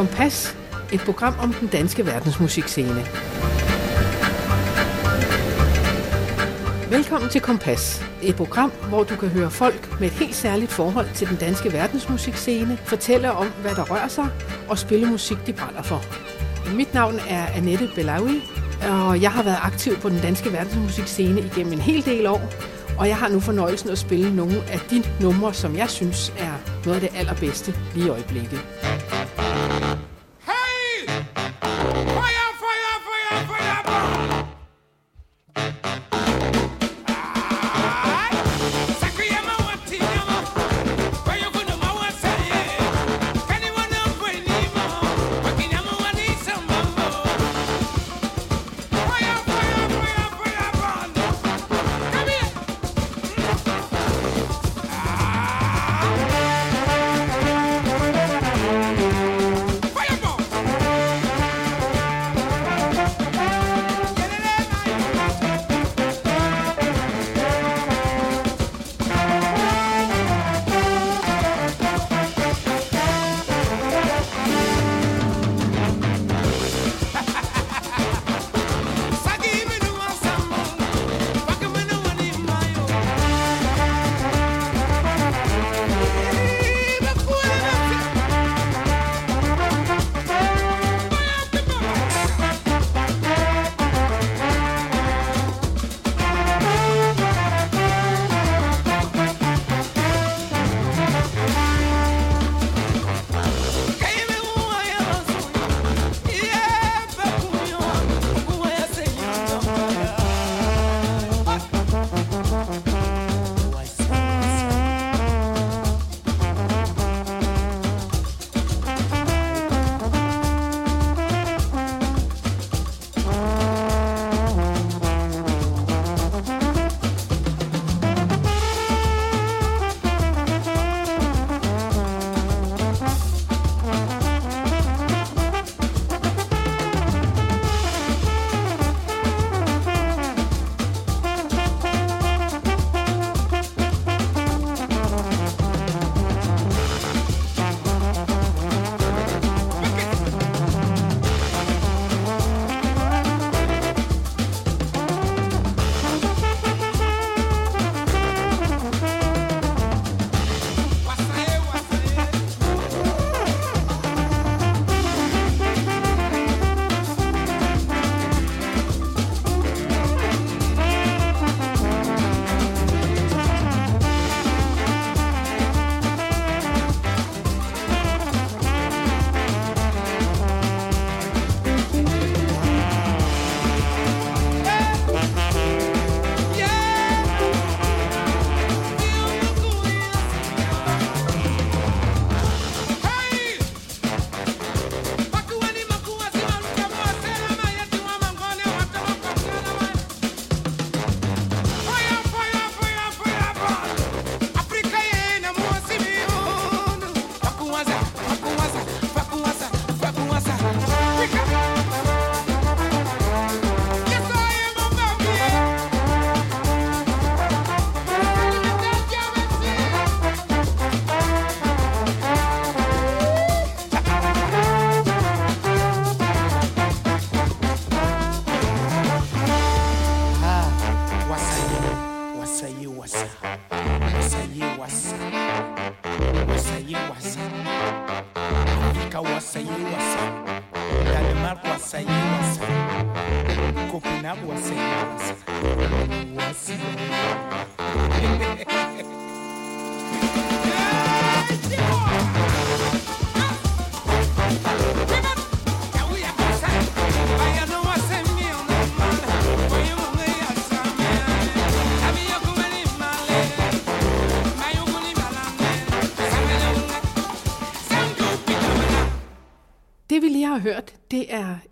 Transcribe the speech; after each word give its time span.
Kompas, 0.00 0.56
et 0.92 1.00
program 1.00 1.34
om 1.42 1.52
den 1.52 1.68
danske 1.68 2.06
verdensmusikscene. 2.06 3.06
Velkommen 6.90 7.30
til 7.30 7.40
Kompas, 7.40 8.04
et 8.22 8.36
program, 8.36 8.72
hvor 8.88 9.04
du 9.04 9.16
kan 9.16 9.28
høre 9.28 9.50
folk 9.50 10.00
med 10.00 10.08
et 10.08 10.14
helt 10.14 10.34
særligt 10.34 10.72
forhold 10.72 11.06
til 11.14 11.28
den 11.28 11.36
danske 11.36 11.72
verdensmusikscene, 11.72 12.78
fortælle 12.84 13.32
om, 13.32 13.46
hvad 13.62 13.74
der 13.74 13.84
rører 13.84 14.08
sig, 14.08 14.28
og 14.68 14.78
spille 14.78 15.06
musik, 15.06 15.46
de 15.46 15.52
brænder 15.52 15.82
for. 15.82 16.04
Mit 16.74 16.94
navn 16.94 17.20
er 17.28 17.46
Annette 17.46 17.90
Belawi, 17.94 18.42
og 18.90 19.22
jeg 19.22 19.32
har 19.32 19.42
været 19.42 19.58
aktiv 19.62 19.96
på 19.96 20.08
den 20.08 20.20
danske 20.20 20.52
verdensmusikscene 20.52 21.40
igennem 21.40 21.72
en 21.72 21.80
hel 21.80 22.04
del 22.04 22.26
år, 22.26 22.52
og 22.98 23.08
jeg 23.08 23.16
har 23.16 23.28
nu 23.28 23.40
fornøjelsen 23.40 23.90
at 23.90 23.98
spille 23.98 24.36
nogle 24.36 24.56
af 24.72 24.80
de 24.90 25.04
numre, 25.20 25.54
som 25.54 25.76
jeg 25.76 25.90
synes 25.90 26.32
er 26.38 26.52
noget 26.84 27.02
af 27.02 27.10
det 27.10 27.18
allerbedste 27.18 27.74
lige 27.94 28.06
i 28.06 28.10
øjeblikket. 28.10 28.60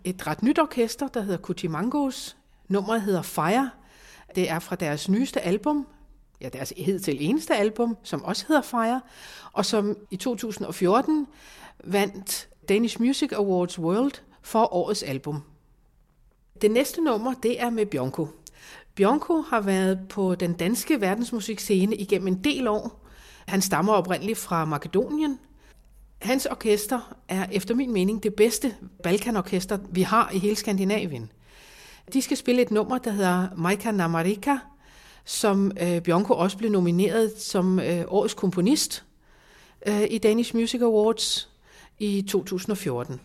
Et 0.09 0.27
ret 0.27 0.43
nyt 0.43 0.59
orkester, 0.59 1.07
der 1.07 1.21
hedder 1.21 1.37
Kutimangos. 1.37 2.37
Nummeret 2.67 3.01
hedder 3.01 3.21
Fire. 3.21 3.69
Det 4.35 4.49
er 4.49 4.59
fra 4.59 4.75
deres 4.75 5.09
nyeste 5.09 5.41
album, 5.41 5.87
ja 6.41 6.49
deres 6.49 6.73
hed 6.77 6.99
til 6.99 7.17
eneste 7.19 7.55
album, 7.55 7.97
som 8.03 8.23
også 8.23 8.45
hedder 8.47 8.61
Fire, 8.61 9.01
og 9.53 9.65
som 9.65 9.97
i 10.11 10.17
2014 10.17 11.27
vandt 11.83 12.49
Danish 12.69 13.01
Music 13.01 13.31
Awards 13.31 13.79
World 13.79 14.13
for 14.41 14.73
årets 14.73 15.03
album. 15.03 15.43
Det 16.61 16.71
næste 16.71 17.01
nummer, 17.01 17.33
det 17.33 17.61
er 17.61 17.69
med 17.69 17.85
Bjonko. 17.85 18.27
Bjonko 18.95 19.41
har 19.41 19.61
været 19.61 19.99
på 20.09 20.35
den 20.35 20.53
danske 20.53 21.01
verdensmusikscene 21.01 21.95
igennem 21.95 22.27
en 22.27 22.43
del 22.43 22.67
år. 22.67 23.05
Han 23.47 23.61
stammer 23.61 23.93
oprindeligt 23.93 24.37
fra 24.37 24.65
Makedonien, 24.65 25.39
Hans 26.19 26.45
orkester 26.45 27.15
er 27.27 27.45
efter 27.51 27.75
min 27.75 27.93
mening 27.93 28.23
det 28.23 28.35
bedste 28.35 28.75
Balkanorkester, 29.03 29.77
vi 29.91 30.01
har 30.01 30.31
i 30.33 30.39
hele 30.39 30.55
Skandinavien. 30.55 31.31
De 32.13 32.21
skal 32.21 32.37
spille 32.37 32.61
et 32.61 32.71
nummer, 32.71 32.97
der 32.97 33.11
hedder 33.11 33.47
Maika 33.57 33.91
Namarika, 33.91 34.57
som 35.25 35.71
øh, 35.81 36.01
Bjørnko 36.01 36.33
også 36.33 36.57
blev 36.57 36.71
nomineret 36.71 37.33
som 37.37 37.79
øh, 37.79 38.03
årets 38.07 38.33
komponist 38.33 39.03
øh, 39.87 40.03
i 40.09 40.17
Danish 40.17 40.55
Music 40.55 40.81
Awards 40.81 41.49
i 41.99 42.21
2014. 42.21 43.19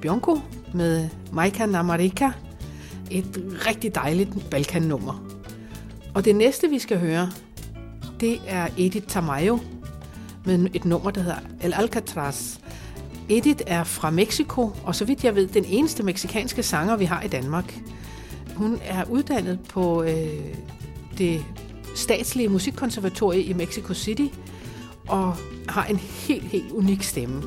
Vi 0.00 0.08
med 0.74 1.08
Maika 1.32 1.66
Namarika. 1.66 2.30
Et 3.10 3.42
rigtig 3.66 3.94
dejligt 3.94 4.50
Balkan-nummer. 4.50 5.24
Og 6.14 6.24
det 6.24 6.36
næste, 6.36 6.68
vi 6.68 6.78
skal 6.78 6.98
høre, 6.98 7.30
det 8.20 8.38
er 8.46 8.68
Edith 8.78 9.06
Tamayo 9.06 9.58
med 10.44 10.66
et 10.74 10.84
nummer, 10.84 11.10
der 11.10 11.20
hedder 11.20 11.38
El 11.60 11.74
Alcatraz. 11.74 12.58
Edith 13.28 13.62
er 13.66 13.84
fra 13.84 14.10
Mexico, 14.10 14.70
og 14.84 14.94
så 14.94 15.04
vidt 15.04 15.24
jeg 15.24 15.34
ved, 15.34 15.46
den 15.46 15.64
eneste 15.68 16.02
meksikanske 16.02 16.62
sanger, 16.62 16.96
vi 16.96 17.04
har 17.04 17.22
i 17.22 17.28
Danmark. 17.28 17.80
Hun 18.56 18.78
er 18.84 19.04
uddannet 19.10 19.60
på 19.68 20.02
øh, 20.02 20.26
det 21.18 21.44
statslige 21.94 22.48
musikkonservatorie 22.48 23.42
i 23.42 23.52
Mexico 23.52 23.94
City, 23.94 24.26
og 25.08 25.34
har 25.68 25.84
en 25.84 25.96
helt, 25.96 26.44
helt 26.44 26.72
unik 26.72 27.02
stemme. 27.02 27.42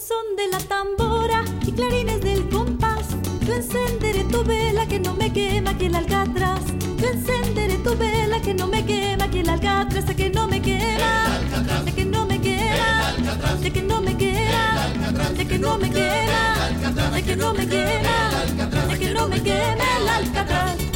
Son 0.00 0.34
de 0.36 0.48
la 0.48 0.58
tambora 0.58 1.44
y 1.66 1.72
clarines 1.72 2.20
del 2.22 2.48
compás. 2.48 3.06
Yo 3.46 3.54
encenderé 3.54 4.24
tu 4.24 4.42
vela 4.44 4.86
que 4.86 4.98
no 4.98 5.14
me 5.14 5.30
quema 5.32 5.76
que 5.76 5.86
el 5.86 5.94
alcatraz. 5.94 6.60
Yo 6.96 7.08
encenderé 7.08 7.76
tu 7.78 7.96
vela 7.96 8.40
que 8.40 8.54
no 8.54 8.66
me 8.66 8.84
quema 8.84 9.28
que 9.30 9.40
el 9.40 9.48
alcatraz, 9.48 10.06
de 10.06 10.16
que 10.16 10.30
no 10.30 10.48
me 10.48 10.62
quema, 10.62 11.40
de 11.84 11.92
que 11.92 12.04
no 12.04 12.24
me 12.26 12.40
quema, 12.40 13.12
de 13.60 13.70
que 13.70 13.82
no 13.82 14.00
me 14.00 14.16
quema, 14.16 14.88
de 15.36 15.46
que 15.46 15.58
no 15.58 15.78
me 15.78 15.90
quema, 15.90 17.10
de 17.12 17.22
que 17.22 17.36
no 17.36 17.52
me 17.54 17.66
quema, 17.66 18.88
de 18.88 18.98
que 18.98 19.12
no 19.12 19.28
me 19.28 19.42
quema 19.42 19.84
el 19.98 20.08
alcatraz. 20.08 20.89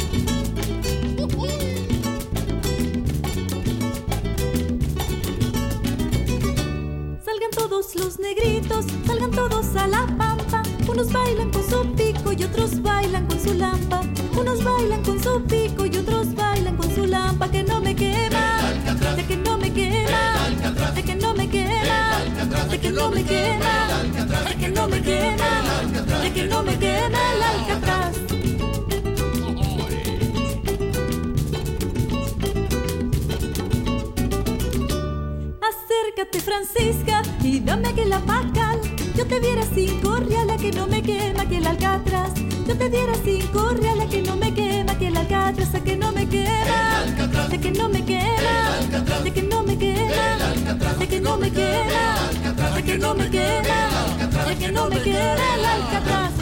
Los 8.05 8.19
negritos, 8.19 8.85
salgan 9.07 9.31
todos 9.31 9.75
a 9.75 9.87
la 9.87 10.05
pampa. 10.05 10.61
Unos 10.87 11.11
bailan 11.11 11.49
con 11.49 11.63
su 11.67 11.91
pico 11.93 12.33
y 12.33 12.43
otros 12.43 12.79
bailan 12.83 13.25
con 13.25 13.39
su 13.39 13.53
lampa. 13.55 14.01
Unos 14.39 14.63
bailan 14.63 15.01
con 15.03 15.21
su 15.23 15.43
pico 15.45 15.87
y 15.87 15.97
otros 15.97 16.35
bailan 16.35 16.77
con 16.77 16.93
su 16.93 17.07
lampa. 17.07 17.49
Que 17.49 17.63
no 17.63 17.81
me 17.81 17.95
quema, 17.95 18.61
de 19.15 19.23
que 19.25 19.37
no 19.37 19.57
me 19.57 19.73
quema, 19.73 20.21
de 20.93 21.03
que 21.03 21.15
no 21.15 21.33
me 21.33 21.49
quema, 21.49 22.19
de 22.69 22.79
que 22.79 22.91
no 22.91 23.09
me 23.09 23.23
quema, 23.23 23.87
de 24.49 24.55
que 24.55 24.69
no 24.69 24.87
me 24.87 25.01
quema, 25.01 26.21
de 26.21 26.31
que 26.31 26.43
no 26.45 26.63
me 26.63 26.77
quema 26.77 27.19
el 27.33 27.43
alcatraz. 27.43 28.34
Francisca 36.55 37.21
y 37.43 37.59
dame 37.59 37.93
que 37.93 38.05
la 38.05 38.19
Pascal. 38.19 38.79
Yo 39.15 39.25
te 39.27 39.41
diera 39.41 39.63
cinco 39.73 40.15
reales 40.15 40.61
que 40.61 40.71
no 40.71 40.87
me 40.87 41.01
quema 41.01 41.45
que 41.45 41.57
el 41.57 41.67
alcatraz. 41.67 42.31
Yo 42.65 42.77
te 42.77 42.89
diera 42.89 43.13
cinco 43.25 43.69
reales 43.71 44.09
que 44.09 44.21
no 44.21 44.37
me 44.37 44.53
quema 44.53 44.97
que 44.97 45.07
el 45.07 45.17
alcatraz, 45.17 45.75
a 45.75 45.79
que 45.81 45.97
no 45.97 46.13
me 46.13 46.27
quema, 46.29 47.03
de 47.49 47.59
que 47.59 47.71
no 47.71 47.89
me 47.89 48.05
quema, 48.05 49.21
de 49.23 49.33
que 49.33 49.41
no 49.41 49.63
me 49.63 49.77
quema, 49.77 50.95
de 50.97 51.07
que 51.07 51.19
no 51.19 51.37
me 51.37 51.51
quema, 51.51 52.75
de 52.75 52.83
que 52.83 52.97
no 52.97 53.15
me 53.15 53.29
quema, 53.29 54.45
de 54.47 54.55
que 54.55 54.71
no 54.71 54.89
me 54.89 55.01
quema 55.01 55.55
el 55.55 55.65
alcatraz. 55.65 56.34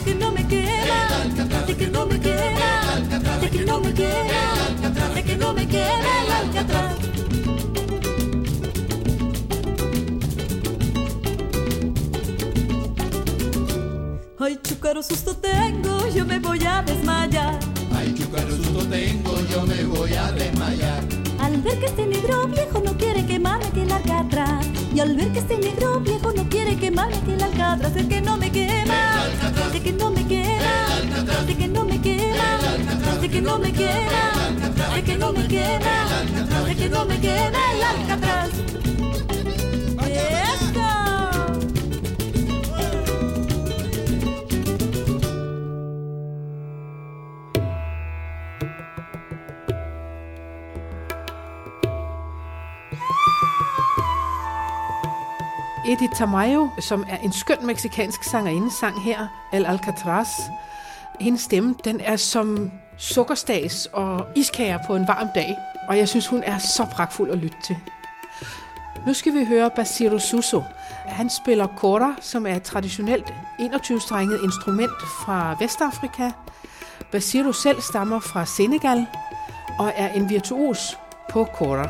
de 0.00 0.12
que 0.12 0.14
no 0.14 0.32
me 0.32 0.46
queda, 0.48 1.64
de 1.66 1.76
que 1.76 1.88
no 1.88 2.06
me 2.06 2.20
queda, 2.20 3.38
de 3.40 3.50
que 3.50 3.64
no 3.64 3.80
me 3.80 3.92
queda, 3.92 5.14
de 5.14 5.24
que 5.24 5.36
no 5.36 5.52
me 5.52 5.66
queda 5.68 6.22
el 6.24 6.32
alcatraz. 6.32 6.96
Ay, 14.38 14.58
chucaro 14.62 15.02
susto 15.02 15.36
tengo, 15.36 16.08
yo 16.14 16.24
me 16.24 16.38
voy 16.38 16.64
a 16.64 16.82
desmayar. 16.82 17.58
Ay, 17.94 18.14
chucaro 18.14 18.56
susto 18.56 18.86
tengo, 18.86 19.34
yo 19.50 19.66
me 19.66 19.84
voy 19.84 20.14
a 20.14 20.32
desmayar. 20.32 21.04
Al 21.40 21.60
ver 21.60 21.78
que 21.78 21.86
este 21.86 22.06
negro 22.06 22.46
viejo 22.48 22.80
no 22.82 22.96
quiere 22.96 23.26
quemarme 23.26 23.70
que 23.70 23.84
larga 23.84 24.20
atrás. 24.20 24.66
Y 24.92 24.98
al 24.98 25.14
ver 25.14 25.32
que 25.32 25.38
este 25.38 25.56
negro 25.56 26.00
viejo 26.00 26.32
no 26.32 26.48
quiere 26.48 26.76
quemarme, 26.76 27.20
que 27.20 27.34
el 27.34 27.42
alcatraz 27.42 27.94
el 27.96 28.08
que 28.08 28.20
no 28.20 28.36
me 28.36 28.50
quema, 28.50 29.24
de 29.72 29.80
que 29.80 29.92
no 29.92 30.10
me 30.10 30.26
quema, 30.26 31.44
de 31.46 31.56
que 31.56 31.68
no 31.68 31.84
me 31.84 32.00
quema, 32.00 32.58
de 33.20 33.28
que 33.28 33.40
no 33.40 33.58
me 33.58 33.72
quema, 33.72 34.94
de 34.94 35.02
que 35.04 35.16
no 35.16 35.32
me 35.32 35.46
quema, 35.46 36.64
de 36.66 36.76
que 36.76 36.88
no 36.88 37.04
me 37.04 37.20
quema 37.20 37.58
el 37.72 37.82
alcatraz. 37.82 38.79
Edith 55.90 56.14
Tamayo, 56.14 56.70
som 56.80 57.04
er 57.08 57.16
en 57.16 57.32
skøn 57.32 57.66
meksikansk 57.66 58.22
sangerinde, 58.22 58.70
sang 58.70 59.02
her, 59.02 59.26
El 59.52 59.66
Alcatraz. 59.66 60.28
Hendes 61.20 61.40
stemme, 61.40 61.74
den 61.84 62.00
er 62.00 62.16
som 62.16 62.70
sukkerstags 62.96 63.86
og 63.86 64.26
iskager 64.36 64.78
på 64.86 64.96
en 64.96 65.08
varm 65.08 65.28
dag, 65.34 65.56
og 65.88 65.98
jeg 65.98 66.08
synes, 66.08 66.26
hun 66.26 66.42
er 66.42 66.58
så 66.58 66.84
pragtfuld 66.84 67.30
at 67.30 67.38
lytte 67.38 67.56
til. 67.62 67.76
Nu 69.06 69.14
skal 69.14 69.34
vi 69.34 69.44
høre 69.44 69.70
Basiro 69.70 70.18
Suso. 70.18 70.62
Han 71.06 71.30
spiller 71.30 71.66
kora, 71.66 72.14
som 72.20 72.46
er 72.46 72.54
et 72.54 72.62
traditionelt 72.62 73.34
21-strenget 73.60 74.40
instrument 74.44 75.02
fra 75.24 75.56
Vestafrika. 75.60 76.30
Basiro 77.12 77.52
selv 77.52 77.80
stammer 77.80 78.20
fra 78.20 78.46
Senegal 78.46 79.06
og 79.78 79.92
er 79.96 80.08
en 80.08 80.30
virtuos 80.30 80.98
på 81.30 81.44
kora. 81.44 81.88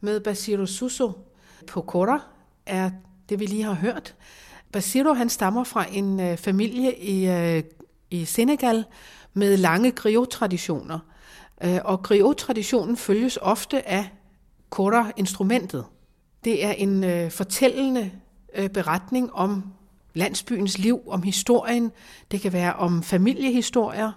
Med 0.00 0.20
Basiro 0.20 0.66
Suso 0.66 1.12
på 1.66 1.80
Kora 1.80 2.20
er 2.66 2.90
det, 3.28 3.40
vi 3.40 3.46
lige 3.46 3.62
har 3.62 3.74
hørt. 3.74 4.14
Basiro 4.72 5.12
han 5.12 5.28
stammer 5.28 5.64
fra 5.64 5.84
en 5.92 6.20
øh, 6.20 6.36
familie 6.36 6.98
i, 6.98 7.28
øh, 7.28 7.62
i 8.10 8.24
Senegal 8.24 8.84
med 9.34 9.56
lange 9.56 9.90
griot-traditioner. 9.90 10.98
Øh, 11.64 11.78
og 11.84 12.02
griot-traditionen 12.02 12.96
følges 12.96 13.38
ofte 13.42 13.88
af 13.88 14.10
Kora-instrumentet. 14.70 15.84
Det 16.44 16.64
er 16.64 16.72
en 16.72 17.04
øh, 17.04 17.30
fortællende 17.30 18.10
øh, 18.54 18.68
beretning 18.68 19.32
om 19.34 19.64
landsbyens 20.14 20.78
liv, 20.78 21.00
om 21.06 21.22
historien. 21.22 21.92
Det 22.30 22.40
kan 22.40 22.52
være 22.52 22.74
om 22.74 23.02
familiehistorier. 23.02 24.12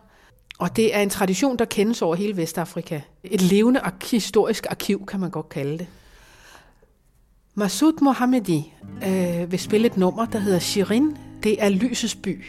Og 0.63 0.75
det 0.75 0.95
er 0.95 0.99
en 0.99 1.09
tradition, 1.09 1.57
der 1.57 1.65
kendes 1.65 2.01
over 2.01 2.15
hele 2.15 2.37
Vestafrika. 2.37 3.01
Et 3.23 3.41
levende 3.41 3.79
ark- 3.79 4.11
historisk 4.11 4.65
arkiv, 4.69 5.05
kan 5.05 5.19
man 5.19 5.29
godt 5.29 5.49
kalde 5.49 5.77
det. 5.77 5.87
Masoud 7.55 8.01
Mohammedi 8.01 8.73
øh, 9.07 9.51
vil 9.51 9.59
spille 9.59 9.87
et 9.87 9.97
nummer, 9.97 10.25
der 10.25 10.39
hedder 10.39 10.59
Shirin. 10.59 11.17
Det 11.43 11.63
er 11.63 11.69
lysets 11.69 12.15
by. 12.15 12.45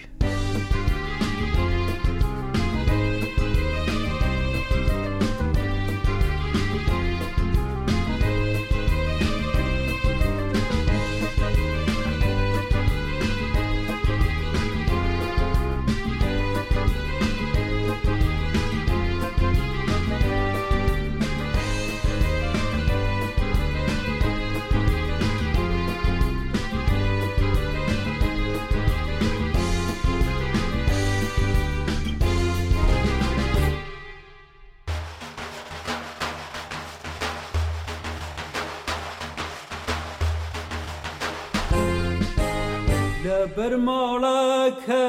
بر 43.57 43.63
بەرماڵەکە 43.63 45.07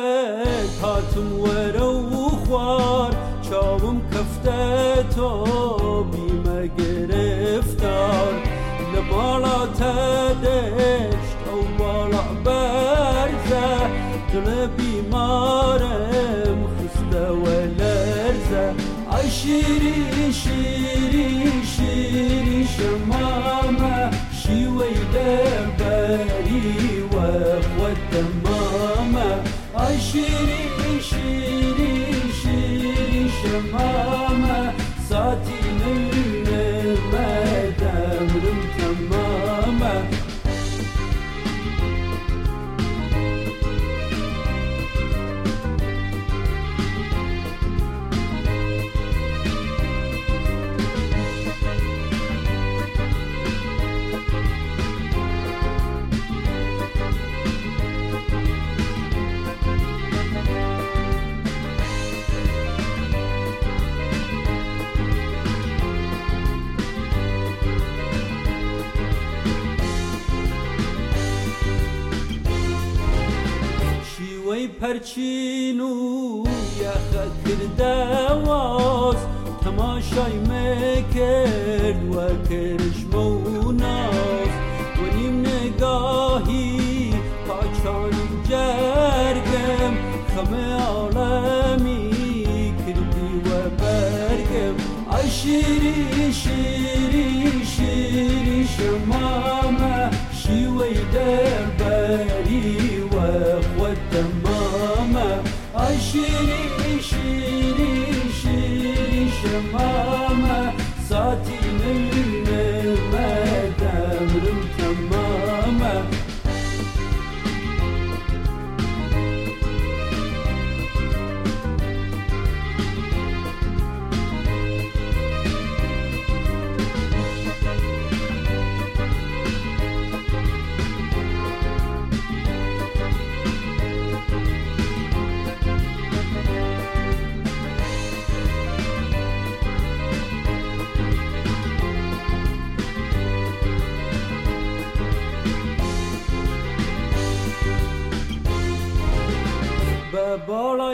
هاتم 0.82 1.30
وەرە 1.44 1.90
و 2.14 2.30
خوار 2.44 3.14
چاوم 3.50 3.98
کفته 4.14 4.64
تو 5.16 5.30
بیم 6.12 6.46
گرفتار. 6.78 8.34
لە 8.92 9.02
باڵاتە 9.10 9.96
دەشت 10.44 11.40
بالا 11.80 12.24
برزه 12.46 13.68
دل 14.32 14.46
دڵە 14.46 14.62
بیمارم 14.78 16.60
و 16.64 17.48
لرزه 17.80 18.66
ای 19.16 19.30
شیری 19.30 20.34
شیری 20.42 21.32
شیری 21.74 22.62
شم 22.74 23.05
shitty. 30.16 30.55
پرچینو 74.86 76.44
یا 76.82 76.90
یخ 76.90 77.26
کرده 77.46 78.34
واز 78.34 79.16
تماشای 79.64 80.34
می‌کرد 80.34 82.16
و 82.16 82.18
کرد. 82.50 82.85
Christian 106.16 106.55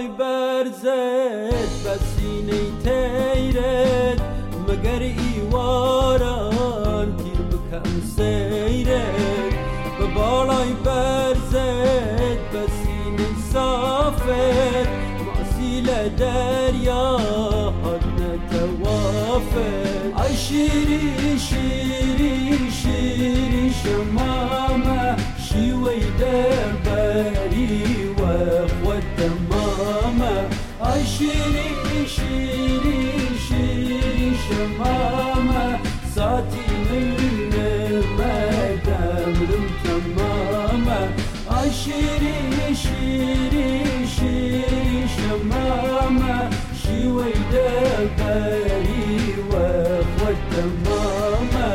برزد 0.08 1.72
بسینه 1.84 1.84
بە 1.84 1.96
سینەی 2.12 2.70
تەیرێت 2.86 4.20
مەگەر 4.68 5.02
ئیواران 5.22 7.10
تیر 7.20 7.42
بکم 7.52 7.92
سیرد 8.16 9.54
به 9.98 10.06
بالای 10.16 10.72
برزد 10.86 12.40
بسینه 12.54 12.66
سینەی 12.80 13.36
سافێت 13.54 14.90
ماسی 15.26 15.76
لە 15.88 16.02
دەریا 16.22 17.10
حەدنەتەوافێت 17.84 20.12
ئەی 20.20 20.36
شیری 20.46 21.08
شیری 21.48 22.40
شیری 22.80 23.68
شمامه 23.82 25.04
شیوی 25.48 26.04
دربری 26.20 28.01
Shri 31.22 32.08
Shri 32.08 32.50
Shri 33.46 34.34
Shamama 34.44 35.66
Sati 36.14 36.66
Mülmeme 36.90 38.34
Demrim 38.86 39.68
tamama. 39.84 41.00
Ay 41.58 41.70
Shri 41.70 42.74
Shri 42.74 44.06
Shri 44.14 44.42
Shamama 45.16 46.36
Shiway 46.80 47.38
Dabari 47.54 48.98
Wa 49.52 49.68
Khwatamama 50.14 51.70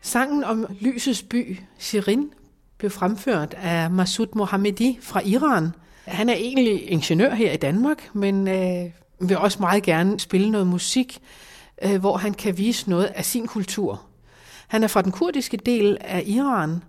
Sangen 0.00 0.44
om 0.44 0.66
lysets 0.80 1.22
by, 1.22 1.58
Shirin, 1.78 2.32
blev 2.78 2.90
fremført 2.90 3.54
af 3.54 3.90
Masud 3.90 4.26
Mohammedi 4.34 4.98
fra 5.02 5.20
Iran– 5.24 5.72
han 6.10 6.28
er 6.28 6.34
egentlig 6.34 6.90
ingeniør 6.90 7.34
her 7.34 7.52
i 7.52 7.56
Danmark, 7.56 8.14
men 8.14 8.48
øh, 8.48 8.90
vil 9.20 9.38
også 9.38 9.58
meget 9.60 9.82
gerne 9.82 10.20
spille 10.20 10.50
noget 10.50 10.66
musik, 10.66 11.18
øh, 11.82 12.00
hvor 12.00 12.16
han 12.16 12.34
kan 12.34 12.58
vise 12.58 12.90
noget 12.90 13.04
af 13.04 13.24
sin 13.24 13.46
kultur. 13.46 14.02
Han 14.68 14.84
er 14.84 14.88
fra 14.88 15.02
den 15.02 15.12
kurdiske 15.12 15.56
del 15.56 15.98
af 16.00 16.22
Iran 16.26 16.82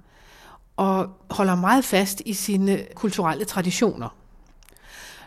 og 0.77 1.09
holder 1.29 1.55
meget 1.55 1.85
fast 1.85 2.21
i 2.25 2.33
sine 2.33 2.85
kulturelle 2.95 3.45
traditioner. 3.45 4.15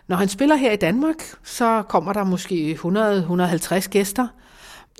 Når 0.08 0.16
han 0.16 0.28
spiller 0.28 0.56
her 0.56 0.72
i 0.72 0.76
Danmark, 0.76 1.16
så 1.42 1.82
kommer 1.88 2.12
der 2.12 2.24
måske 2.24 2.78
100-150 2.84 3.88
gæster. 3.88 4.28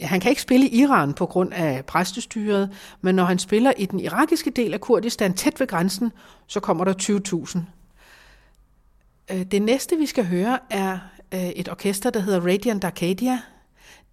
Han 0.01 0.21
kan 0.21 0.31
ikke 0.31 0.43
spille 0.43 0.69
i 0.69 0.81
Iran 0.81 1.15
på 1.15 1.27
grund 1.27 1.53
af 1.53 1.85
præstestyret, 1.85 2.71
men 3.01 3.15
når 3.15 3.25
han 3.25 3.39
spiller 3.39 3.73
i 3.79 3.87
den 3.87 4.01
irakiske 4.01 4.51
del 4.51 4.75
af 4.75 4.81
Kurdistan 4.81 5.35
tæt 5.35 5.61
ved 5.61 5.67
grænsen, 5.67 6.13
så 6.47 6.61
kommer 6.61 6.85
der 6.85 6.95
20.000. 7.03 7.59
Øh, 9.31 9.43
det 9.43 9.63
næste, 9.63 9.97
vi 9.97 10.07
skal 10.07 10.27
høre, 10.27 10.59
er 10.71 10.99
øh, 11.35 11.49
et 11.49 11.69
orkester, 11.69 12.11
der 12.11 12.21
hedder 12.21 12.41
Radiant 12.41 12.85
Arcadia. 12.85 13.41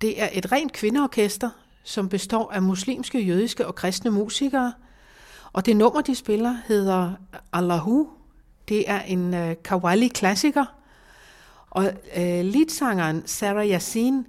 Det 0.01 0.21
er 0.21 0.29
et 0.33 0.51
rent 0.51 0.73
kvindeorkester, 0.73 1.49
som 1.83 2.09
består 2.09 2.51
af 2.51 2.61
muslimske, 2.61 3.21
jødiske 3.21 3.67
og 3.67 3.75
kristne 3.75 4.11
musikere. 4.11 4.73
Og 5.53 5.65
det 5.65 5.77
nummer, 5.77 6.01
de 6.01 6.15
spiller, 6.15 6.57
hedder 6.67 7.13
Allahu. 7.53 8.09
Det 8.69 8.89
er 8.89 9.01
en 9.01 9.33
øh, 9.33 9.55
Kawali-klassiker. 9.63 10.65
Og 11.69 11.85
øh, 12.17 12.45
leadsangeren 12.45 13.23
Sarah 13.25 13.69
Yassin 13.69 14.25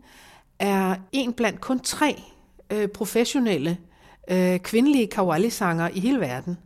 er 0.58 0.96
en 1.12 1.32
blandt 1.32 1.60
kun 1.60 1.80
tre 1.80 2.22
øh, 2.70 2.88
professionelle 2.88 3.78
øh, 4.30 4.58
kvindelige 4.58 5.06
Kawali-sanger 5.06 5.88
i 5.88 6.00
hele 6.00 6.20
verden. 6.20 6.58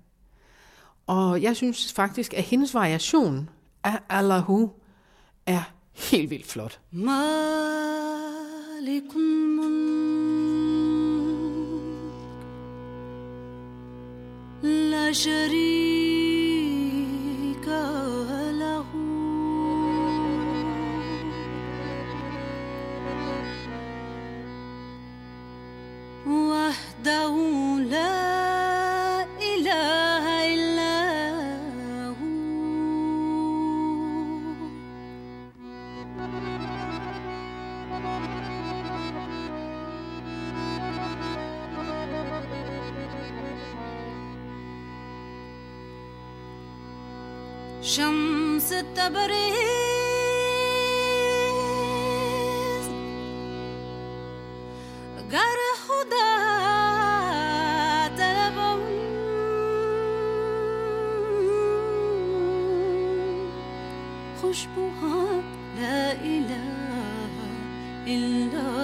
Og 1.07 1.43
jeg 1.43 1.57
synes 1.57 1.93
faktisk, 1.93 2.35
at 2.35 2.43
hendes 2.43 2.75
variation 2.75 3.49
af 3.87 3.99
Allahu 4.09 4.71
er 5.47 5.63
helt 6.11 6.31
vildt 6.31 6.47
flot. 6.47 6.81
Malikum 6.91 7.17
la 27.91 28.46
شمس 47.87 48.69
تبریز 48.69 49.47
گر 55.33 55.59
خدا 55.87 56.33
طلبم 58.19 58.81
خوشبوها 64.41 65.43
لا 65.81 66.13
إله 66.13 67.35
إلا 68.07 68.76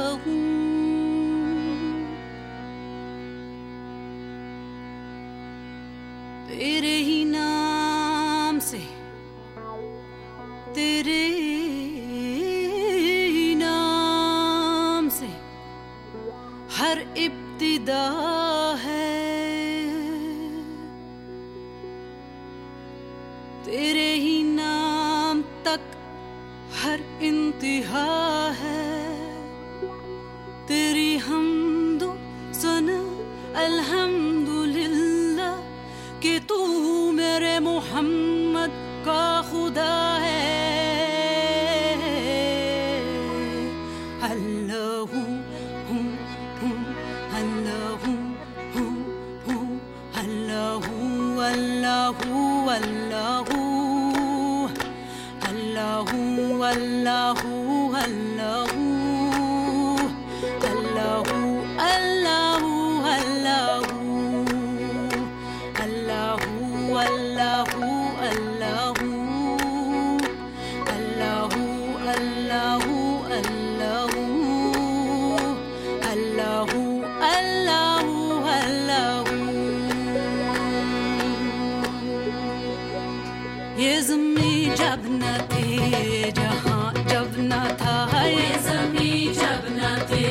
ये 83.83 84.01
जमी 84.03 84.65
जब 84.79 85.03
न 85.11 85.31
थे, 85.53 86.31
जहाँ 86.31 86.93
जब 87.11 87.35
न 87.39 87.59
था। 87.81 88.23
ये 88.23 88.51
जमी 88.67 89.11
जब 89.35 89.65
न 89.79 89.91
थे, 90.11 90.27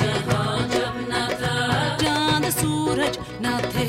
जहाँ 0.00 0.58
जब 0.74 0.98
न 1.12 1.24
था। 1.40 1.56
चाँद, 2.02 2.50
सूरज 2.50 3.18
न 3.42 3.58
थे 3.72 3.88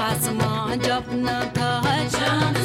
आसमां 0.00 0.78
जब 0.80 1.12
न 1.12 1.40
था। 1.58 1.72
चाँद 2.08 2.56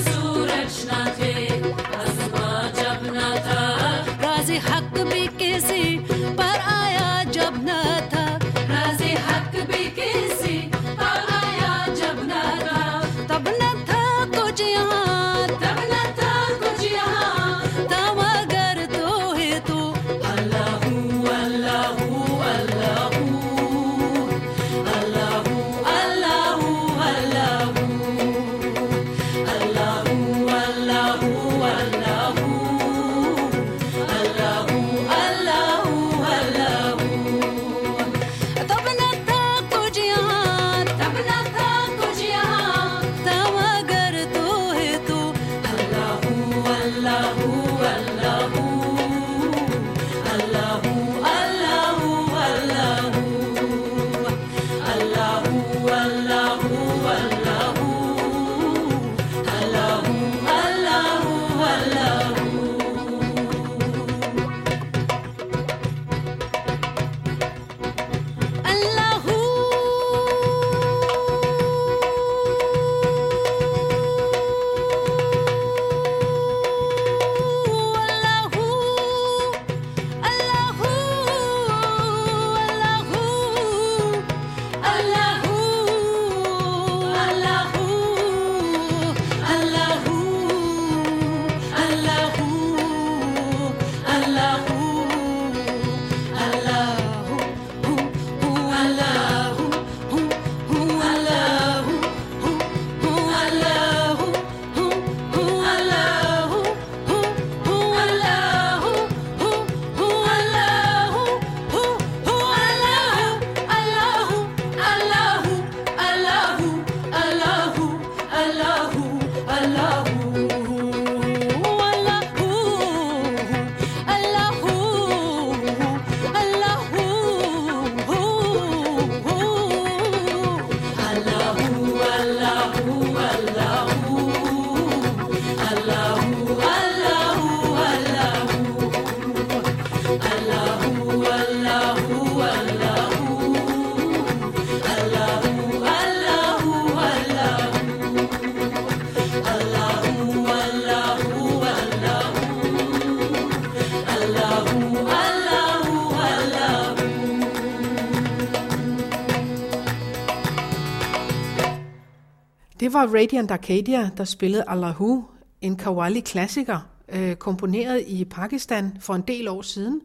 var 162.97 163.07
Radiant 163.07 163.51
Arcadia, 163.51 164.10
der 164.17 164.23
spillede 164.23 164.63
Allahu, 164.67 165.23
en 165.62 165.79
Qawwali-klassiker, 165.79 166.79
øh, 167.10 167.36
komponeret 167.36 168.03
i 168.07 168.25
Pakistan 168.25 168.97
for 168.99 169.15
en 169.15 169.21
del 169.21 169.47
år 169.47 169.62
siden, 169.62 170.01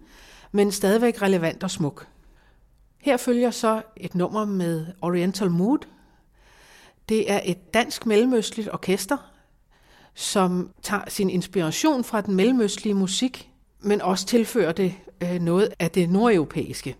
men 0.53 0.73
stadigvæk 0.73 1.23
relevant 1.23 1.65
og 1.65 1.71
smuk. 1.71 2.07
Her 2.99 3.17
følger 3.17 3.51
så 3.51 3.83
et 3.97 4.15
nummer 4.15 4.45
med 4.45 4.87
Oriental 5.03 5.51
Mood. 5.51 5.79
Det 7.09 7.33
er 7.33 7.41
et 7.45 7.75
dansk 7.75 8.07
mellemøstligt 8.07 8.69
orkester, 8.73 9.17
som 10.15 10.71
tager 10.83 11.05
sin 11.09 11.31
inspiration 11.31 12.05
fra 12.05 12.21
den 12.21 12.35
mellemøstlige 12.35 12.95
musik, 12.95 13.51
men 13.81 14.03
også 14.03 14.27
tilfører 14.27 14.73
det 14.73 14.95
øh, 15.23 15.41
noget 15.41 15.69
af 15.79 15.91
det 15.91 16.11
nordeuropæiske. 16.11 16.97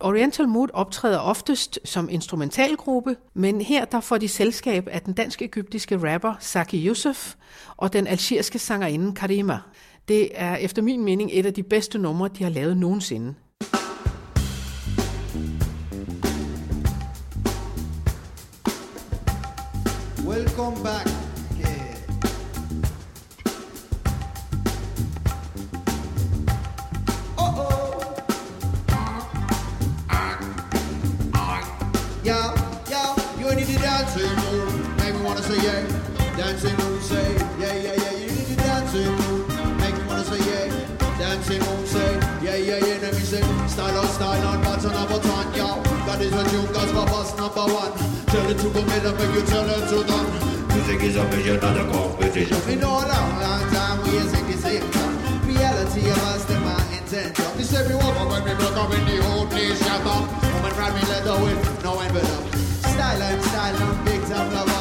Oriental 0.00 0.48
Mood 0.48 0.68
optræder 0.72 1.18
oftest 1.18 1.78
som 1.84 2.08
instrumentalgruppe, 2.08 3.16
men 3.34 3.60
her 3.60 3.84
der 3.84 4.00
får 4.00 4.18
de 4.18 4.28
selskab 4.28 4.88
af 4.90 5.02
den 5.02 5.14
dansk-egyptiske 5.14 6.12
rapper 6.12 6.34
Saki 6.40 6.88
Youssef 6.88 7.34
og 7.76 7.92
den 7.92 8.06
algeriske 8.06 8.58
sangerinde 8.58 9.14
Karima. 9.14 9.58
Det 10.08 10.28
er 10.34 10.56
efter 10.56 10.82
min 10.82 11.04
mening 11.04 11.30
et 11.32 11.46
af 11.46 11.54
de 11.54 11.62
bedste 11.62 11.98
numre, 11.98 12.28
de 12.38 12.44
har 12.44 12.50
lavet 12.50 12.76
nogensinde. 12.76 13.34
Welcome 20.28 20.76
back. 20.84 21.25
Dancing 36.36 36.76
mood, 36.76 37.02
say 37.02 37.34
yeah, 37.58 37.74
yeah, 37.74 37.94
yeah. 37.96 38.12
You 38.12 38.26
need 38.28 38.46
the 38.52 38.56
dancing 38.56 39.12
mood. 39.16 39.48
Make 39.80 39.96
me 39.96 40.04
wanna 40.06 40.24
say 40.24 40.40
yeah. 40.44 41.18
Dancing 41.18 41.60
mood, 41.64 41.86
say 41.88 42.12
yeah, 42.44 42.56
yeah, 42.56 42.86
yeah. 42.86 42.98
Let 43.00 43.14
me 43.14 43.20
say 43.20 43.40
style 43.68 43.98
on 43.98 44.06
style 44.08 44.46
on 44.48 44.62
button 44.62 44.92
on 44.92 45.08
button, 45.08 45.54
yo. 45.56 45.80
That 46.06 46.20
is 46.20 46.32
what 46.32 46.52
you 46.52 46.62
guys 46.76 46.90
for 46.92 47.06
bus 47.08 47.36
number 47.40 47.66
one. 47.72 47.92
Tell 48.28 48.50
it 48.50 48.58
to 48.58 48.68
go 48.68 48.82
middle, 48.84 49.14
make 49.16 49.34
you 49.34 49.42
tell 49.48 49.64
it 49.64 49.88
to 49.88 50.04
done. 50.04 50.28
Music 50.76 51.02
is 51.08 51.16
a 51.16 51.24
vision, 51.32 51.58
not 51.60 51.76
a 51.76 51.84
competition. 51.90 52.58
We 52.68 52.76
know 52.76 53.00
a 53.00 53.04
long, 53.08 53.30
long 53.40 53.64
time 53.72 53.96
we 54.04 54.18
is 54.20 54.32
in 54.36 54.44
the 54.46 54.58
same 54.60 54.90
time. 54.92 55.16
Reality 55.48 56.04
of 56.10 56.20
us, 56.36 56.44
the 56.44 56.60
my 56.60 56.76
intention. 56.92 57.48
This 57.56 57.72
every 57.72 57.96
woman 57.96 58.28
when 58.28 58.44
we 58.44 58.52
broke 58.60 58.76
up 58.76 58.92
in 58.92 59.04
the 59.08 59.24
whole 59.24 59.46
place, 59.46 59.78
shut 59.80 60.04
up. 60.04 60.28
Woman 60.52 60.72
ride 60.76 60.94
me 60.94 61.02
leather 61.08 61.36
with 61.40 61.60
no 61.82 61.98
envelope. 62.00 62.44
Style 62.92 63.22
and 63.24 63.42
style 63.42 63.76
and 63.76 64.04
big 64.04 64.20
time 64.28 64.52
lover, 64.52 64.75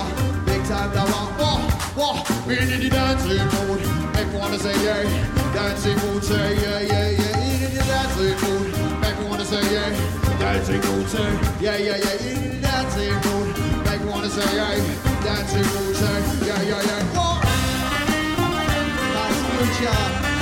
time 0.94 1.10
lover. 1.10 1.26
Whoa, 1.38 2.14
whoa, 2.14 2.48
we 2.48 2.58
in 2.60 2.80
the 2.80 2.90
dancing 2.90 3.46
mood. 3.54 3.82
Make 4.14 4.28
me 4.28 4.38
wanna 4.38 4.60
say 4.60 4.76
yeah, 4.84 5.04
dancing 5.54 5.98
mood, 6.00 6.24
say 6.24 6.56
yeah, 6.62 6.80
yeah, 6.82 7.10
yeah. 7.10 7.66
In 7.66 7.74
the 7.74 7.84
dancing 7.84 8.38
mood, 8.44 9.02
make 9.02 9.18
me 9.20 9.26
wanna 9.26 9.46
say 9.46 9.62
yeah, 9.74 9.90
dancing 10.40 10.82
mood, 10.82 11.08
say 11.08 11.32
yeah, 11.60 11.78
yeah, 11.78 11.98
yeah. 11.98 12.28
In 12.30 12.62
the 12.62 12.68
dancing 12.68 13.16
mood, 13.26 13.48
make 13.86 14.02
me 14.02 14.10
wanna 14.12 14.30
say 14.30 14.56
yeah, 14.56 14.76
dancing 15.24 15.68
mood, 15.74 15.96
say 15.96 16.48
yeah, 16.48 16.62
yeah, 16.62 16.82
yeah. 16.82 17.04
Whoa. 17.16 17.42
Back 19.16 19.32
to 19.32 19.44
future, 19.58 20.35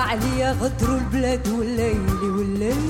عليا 0.00 0.52
غدروا 0.52 0.98
البلاد 0.98 1.48
والليلي 1.48 2.28
والليلي 2.28 2.80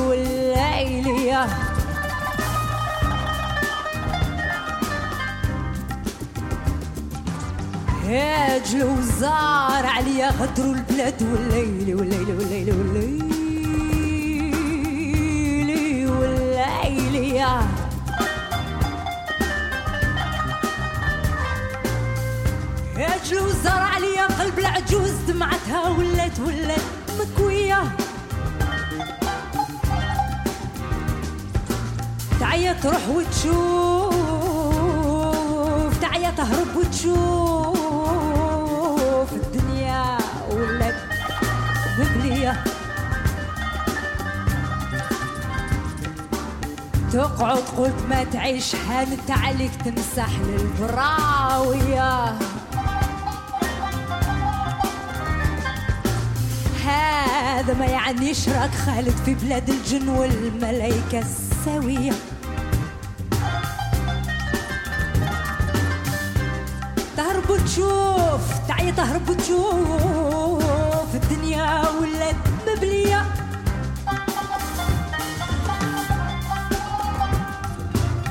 والليلي 0.00 1.46
هاج 8.04 8.76
وزار 8.76 9.86
عليا 9.86 10.30
غدروا 10.30 10.74
البلاد 10.74 11.22
والليلي 11.22 11.94
والليلي 11.94 12.32
والليلي 12.32 12.72
والليلي 12.72 13.26
والليلي 16.06 17.42
هاج 22.96 23.34
وزار 23.34 23.75
العجوز 24.66 25.14
دمعتها 25.28 25.88
ولات 25.88 26.40
ولات 26.40 26.80
مكوية. 27.20 27.96
تعيا 32.40 32.72
تروح 32.72 33.08
وتشوف 33.08 33.54
تعيا 36.00 36.30
تهرب 36.30 36.76
وتشوف 36.76 37.16
الدنيا 39.32 40.18
ولات 40.50 40.94
مبلية. 41.98 42.64
تقعد 47.12 47.62
قلت 47.78 48.02
ما 48.08 48.24
تعيش 48.24 48.76
حانت 48.88 49.30
عليك 49.30 49.70
تمسح 49.84 50.30
للبراوية. 50.40 52.38
هذا 56.86 57.74
ما 57.74 57.86
يعنيش 57.86 58.48
راك 58.48 58.70
خالد 58.70 59.14
في 59.24 59.34
بلاد 59.34 59.68
الجن 59.68 60.08
والملايكة 60.08 61.18
السوية. 61.18 62.12
تهرب 67.16 67.50
وتشوف 67.50 68.40
تعي 68.68 68.92
تهرب 68.92 69.28
وتشوف 69.28 71.14
الدنيا 71.14 71.82
ولات 72.00 72.36
مبلية. 72.68 73.26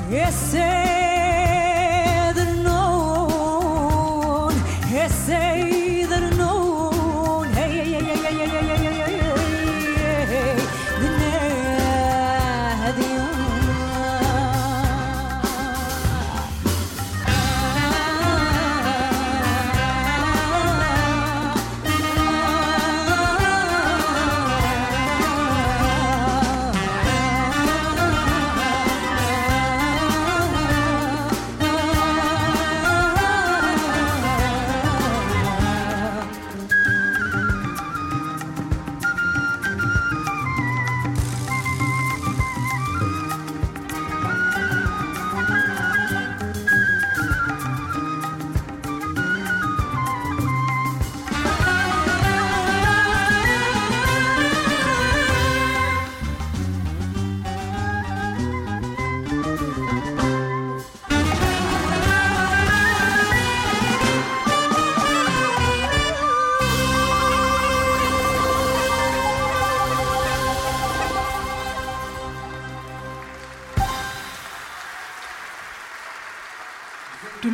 يا 0.09 0.31
سيد 0.31 1.14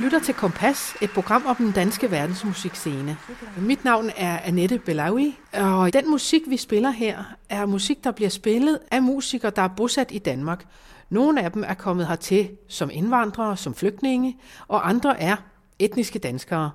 lytter 0.02 0.20
til 0.20 0.34
Kompas, 0.34 0.94
et 1.02 1.12
program 1.12 1.46
om 1.46 1.56
den 1.56 1.72
danske 1.72 2.12
verdensmusikscene. 2.12 3.18
Mit 3.58 3.86
navn 3.86 4.12
er 4.18 4.40
Annette 4.40 4.80
Belawi, 4.80 5.38
og 5.54 5.94
den 5.94 6.10
musik, 6.10 6.42
vi 6.48 6.58
spiller 6.58 6.92
her, 6.92 7.24
er 7.50 7.66
musik, 7.66 8.04
der 8.04 8.12
bliver 8.12 8.30
spillet 8.30 8.80
af 8.92 9.02
musikere, 9.02 9.52
der 9.56 9.62
er 9.62 9.68
bosat 9.78 10.12
i 10.12 10.20
Danmark. 10.20 10.66
Nogle 11.10 11.42
af 11.44 11.52
dem 11.52 11.64
er 11.68 11.74
kommet 11.74 12.08
hertil 12.08 12.50
som 12.68 12.90
indvandrere, 12.94 13.58
som 13.58 13.76
flygtninge, 13.76 14.38
og 14.68 14.90
andre 14.90 15.22
er 15.22 15.36
etniske 15.80 16.20
danskere. 16.20 16.72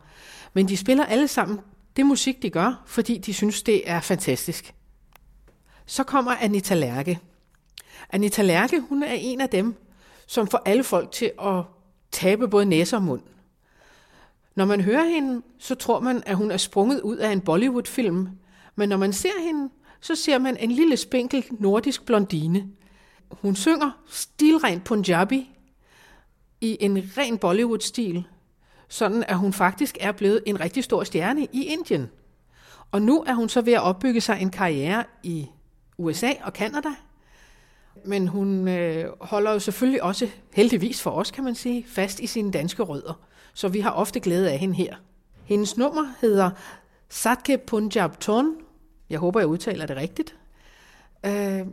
Men 0.54 0.68
de 0.68 0.76
spiller 0.76 1.04
alle 1.04 1.28
sammen 1.28 1.60
det 1.96 2.06
musik, 2.06 2.42
de 2.42 2.50
gør, 2.50 2.82
fordi 2.86 3.18
de 3.18 3.34
synes, 3.34 3.62
det 3.62 3.90
er 3.90 4.00
fantastisk. 4.00 4.74
Så 5.86 6.04
kommer 6.04 6.32
Anita 6.40 6.74
Lærke. 6.74 7.18
Anita 8.10 8.42
Lærke, 8.42 8.80
hun 8.80 9.02
er 9.02 9.12
en 9.12 9.40
af 9.40 9.48
dem, 9.48 9.74
som 10.26 10.46
får 10.46 10.62
alle 10.64 10.84
folk 10.84 11.12
til 11.12 11.32
at 11.42 11.62
tabe 12.16 12.48
både 12.48 12.66
næse 12.66 12.96
og 12.96 13.02
mund. 13.02 13.22
Når 14.54 14.64
man 14.64 14.80
hører 14.80 15.04
hende, 15.04 15.42
så 15.58 15.74
tror 15.74 16.00
man, 16.00 16.22
at 16.26 16.36
hun 16.36 16.50
er 16.50 16.56
sprunget 16.56 17.00
ud 17.00 17.16
af 17.16 17.32
en 17.32 17.40
Bollywood-film, 17.40 18.28
men 18.76 18.88
når 18.88 18.96
man 18.96 19.12
ser 19.12 19.42
hende, 19.46 19.70
så 20.00 20.14
ser 20.14 20.38
man 20.38 20.56
en 20.56 20.70
lille 20.70 20.96
spinkel 20.96 21.44
nordisk 21.50 22.06
blondine. 22.06 22.68
Hun 23.30 23.56
synger 23.56 23.90
stilrent 24.08 24.84
Punjabi 24.84 25.50
i 26.60 26.76
en 26.80 27.10
ren 27.18 27.38
Bollywood-stil, 27.38 28.24
sådan 28.88 29.24
at 29.28 29.38
hun 29.38 29.52
faktisk 29.52 29.96
er 30.00 30.12
blevet 30.12 30.42
en 30.46 30.60
rigtig 30.60 30.84
stor 30.84 31.04
stjerne 31.04 31.46
i 31.52 31.64
Indien. 31.64 32.10
Og 32.92 33.02
nu 33.02 33.24
er 33.26 33.34
hun 33.34 33.48
så 33.48 33.60
ved 33.60 33.72
at 33.72 33.82
opbygge 33.82 34.20
sig 34.20 34.38
en 34.40 34.50
karriere 34.50 35.04
i 35.22 35.46
USA 35.98 36.30
og 36.42 36.52
Kanada. 36.52 36.90
Men 38.04 38.28
hun 38.28 38.68
øh, 38.68 39.12
holder 39.20 39.52
jo 39.52 39.58
selvfølgelig 39.58 40.02
også, 40.02 40.28
heldigvis 40.54 41.02
for 41.02 41.10
os 41.10 41.30
kan 41.30 41.44
man 41.44 41.54
sige, 41.54 41.84
fast 41.88 42.20
i 42.20 42.26
sine 42.26 42.50
danske 42.50 42.82
rødder. 42.82 43.20
Så 43.54 43.68
vi 43.68 43.80
har 43.80 43.90
ofte 43.90 44.20
glæde 44.20 44.52
af 44.52 44.58
hende 44.58 44.74
her. 44.74 44.96
Hendes 45.44 45.76
nummer 45.76 46.14
hedder 46.20 46.50
Satke 47.08 47.58
Punjab 47.58 48.20
Ton. 48.20 48.56
Jeg 49.10 49.18
håber, 49.18 49.40
jeg 49.40 49.46
udtaler 49.46 49.86
det 49.86 49.96
rigtigt. 49.96 50.36
Øh, 51.26 51.66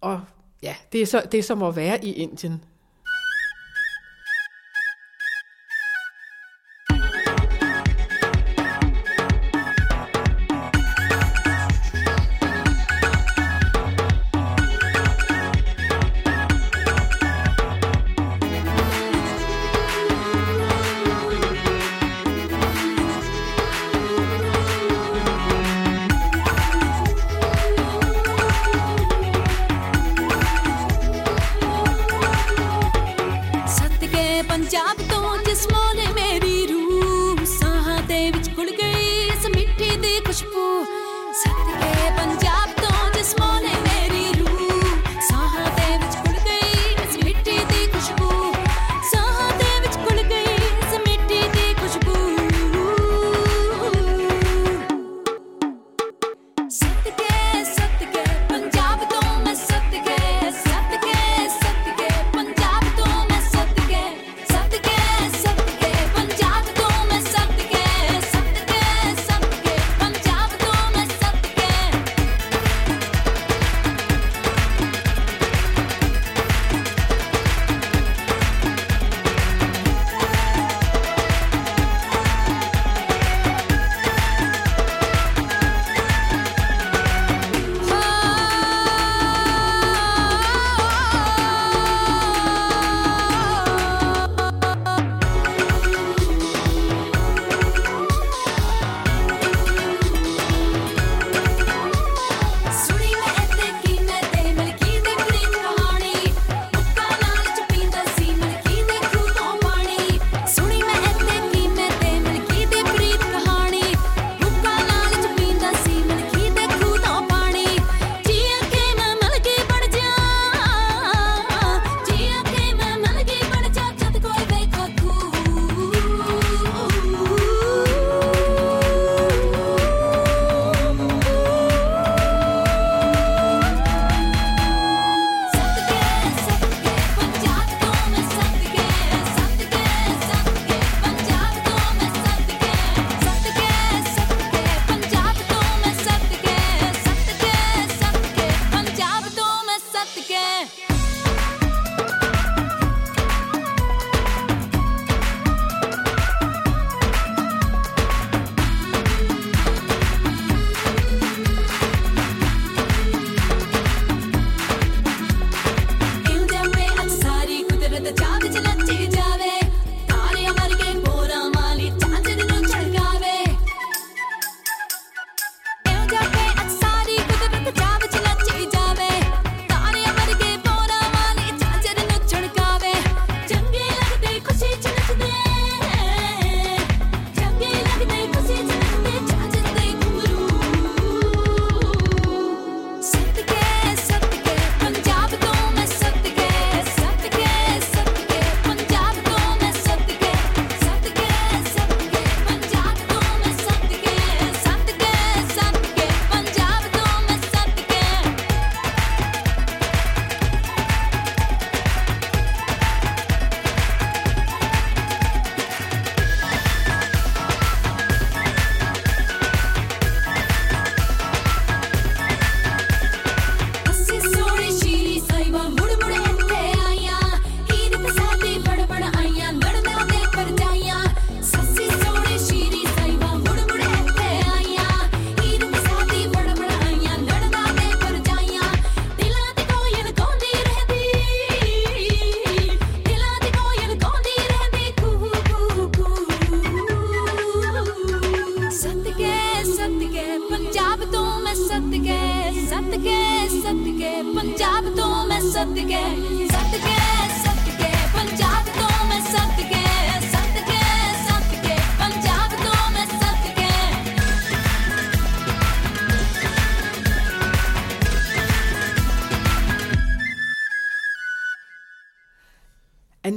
og 0.00 0.20
ja, 0.62 0.74
det 0.92 1.02
er, 1.02 1.06
så, 1.06 1.22
det 1.32 1.38
er 1.38 1.42
som 1.42 1.62
at 1.62 1.76
være 1.76 2.04
i 2.04 2.12
Indien. 2.12 2.64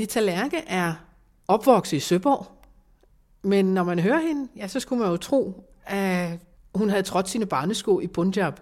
Anita 0.08 0.20
Lærke 0.20 0.58
er 0.58 0.93
opvokset 1.47 1.97
i 1.97 1.99
Søborg, 1.99 2.47
men 3.41 3.74
når 3.74 3.84
man 3.84 3.99
hører 3.99 4.20
hende, 4.20 4.47
ja, 4.55 4.68
så 4.68 4.80
skulle 4.80 5.01
man 5.01 5.12
jo 5.12 5.18
tro, 5.18 5.70
at 5.86 6.39
hun 6.76 6.89
havde 6.89 7.03
trådt 7.03 7.30
sine 7.30 7.45
barnesko 7.45 7.99
i 7.99 8.08
Punjab. 8.08 8.60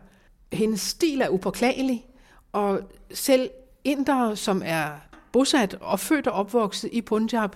Hendes 0.54 0.82
stil 0.82 1.22
er 1.22 1.30
upåklagelig, 1.30 2.06
og 2.52 2.80
selv 3.14 3.50
indere, 3.84 4.36
som 4.36 4.62
er 4.66 4.90
bosat 5.32 5.74
og 5.74 6.00
født 6.00 6.28
og 6.28 6.34
opvokset 6.34 6.90
i 6.94 7.02
Punjab, 7.02 7.56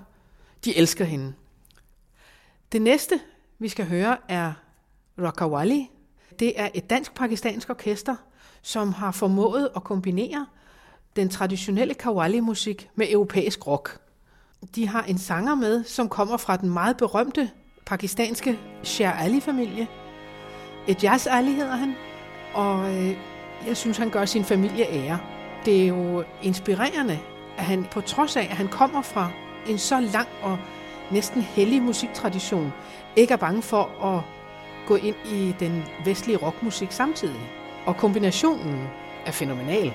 de 0.66 0.78
elsker 0.78 1.06
hende. 1.06 1.34
Det 2.72 2.82
næste, 2.82 3.20
vi 3.60 3.68
skal 3.70 3.86
høre, 3.86 4.18
er 4.28 4.54
Rockawali. 5.22 5.90
Det 6.40 6.60
er 6.62 6.70
et 6.74 6.90
dansk-pakistansk 6.90 7.70
orkester, 7.70 8.16
som 8.62 8.94
har 8.94 9.12
formået 9.12 9.70
at 9.76 9.84
kombinere 9.84 10.46
den 11.20 11.30
traditionelle 11.30 11.94
kawali-musik 11.94 12.90
med 12.96 13.08
europæisk 13.12 13.68
rock. 13.68 14.00
De 14.76 14.88
har 14.88 15.04
en 15.04 15.18
sanger 15.18 15.56
med, 15.56 15.84
som 15.84 16.10
kommer 16.10 16.38
fra 16.38 16.58
den 16.58 16.70
meget 16.70 16.98
berømte 16.98 17.50
pakistanske 17.86 18.60
Sher 18.84 19.12
Ali-familie. 19.12 19.88
Ejaz 20.88 21.28
Ali 21.28 21.52
hedder 21.52 21.76
han, 21.76 21.96
og 22.54 22.96
øh, 22.96 23.18
jeg 23.68 23.78
synes, 23.78 23.98
han 23.98 24.10
gør 24.10 24.26
sin 24.26 24.44
familie 24.44 24.86
ære. 24.86 25.20
Det 25.66 25.84
er 25.84 25.88
jo 25.88 26.24
inspirerende, 26.44 27.20
at 27.58 27.64
han 27.64 27.86
på 27.92 28.02
trods 28.02 28.36
af, 28.36 28.42
at 28.42 28.58
han 28.58 28.68
kommer 28.68 29.02
fra 29.02 29.32
en 29.70 29.78
så 29.78 30.00
lang 30.00 30.28
og 30.42 30.58
næsten 31.12 31.42
hellig 31.42 31.82
musiktradition, 31.82 32.74
ikke 33.16 33.34
er 33.34 33.38
bange 33.38 33.62
for 33.62 34.06
at 34.06 34.24
gå 34.88 34.96
ind 34.96 35.16
i 35.32 35.56
den 35.60 35.84
vestlige 36.06 36.38
rockmusik 36.38 36.92
samtidig. 36.92 37.42
Og 37.86 37.98
kombinationen 37.98 38.88
er 39.26 39.32
fænomenal. 39.32 39.94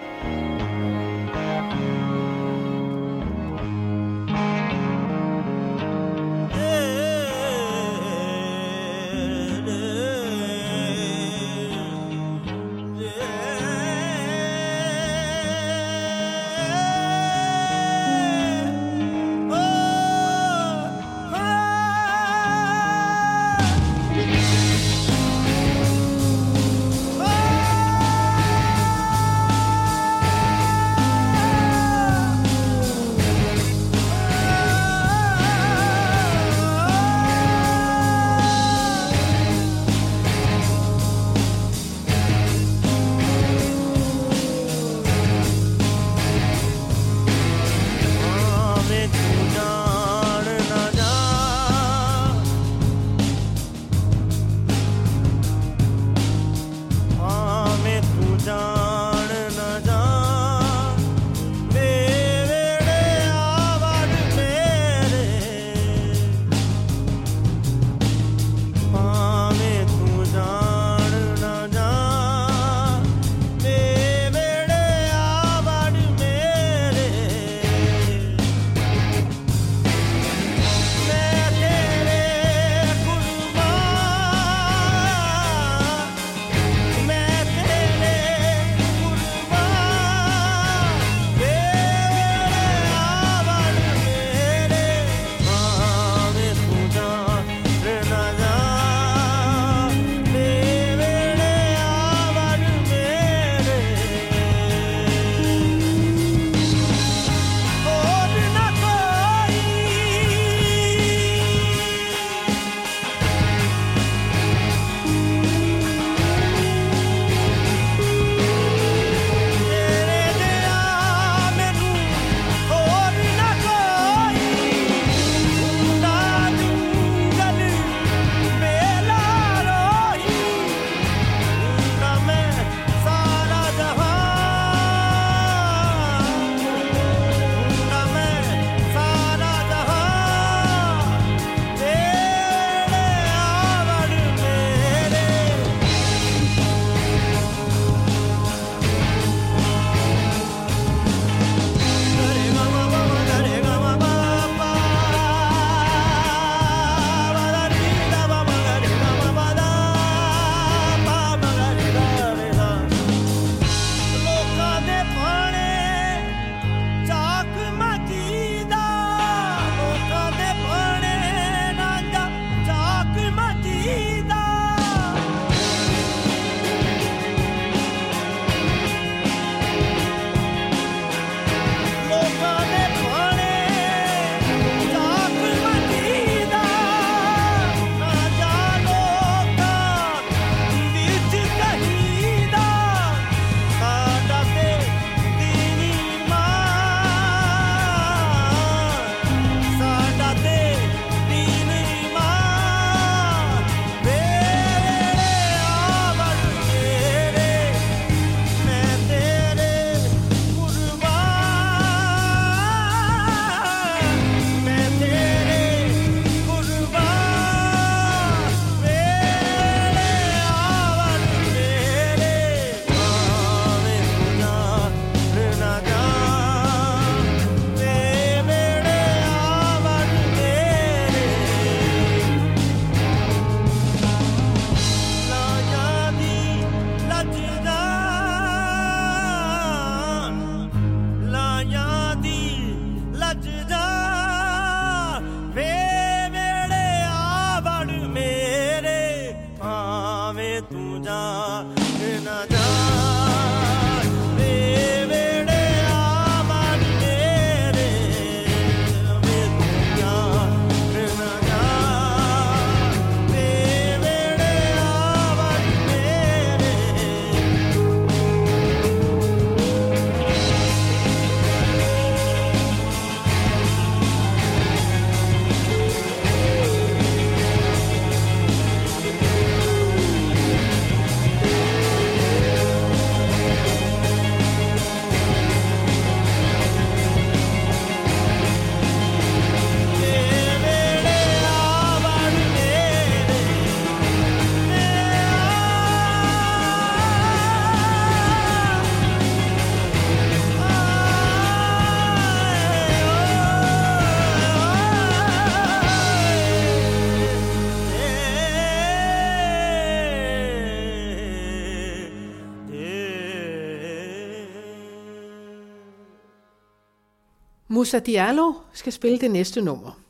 Musa 317.85 317.99
Diallo 317.99 318.53
skal 318.73 318.93
spille 318.93 319.19
det 319.19 319.31
næste 319.31 319.61
nummer. 319.61 320.01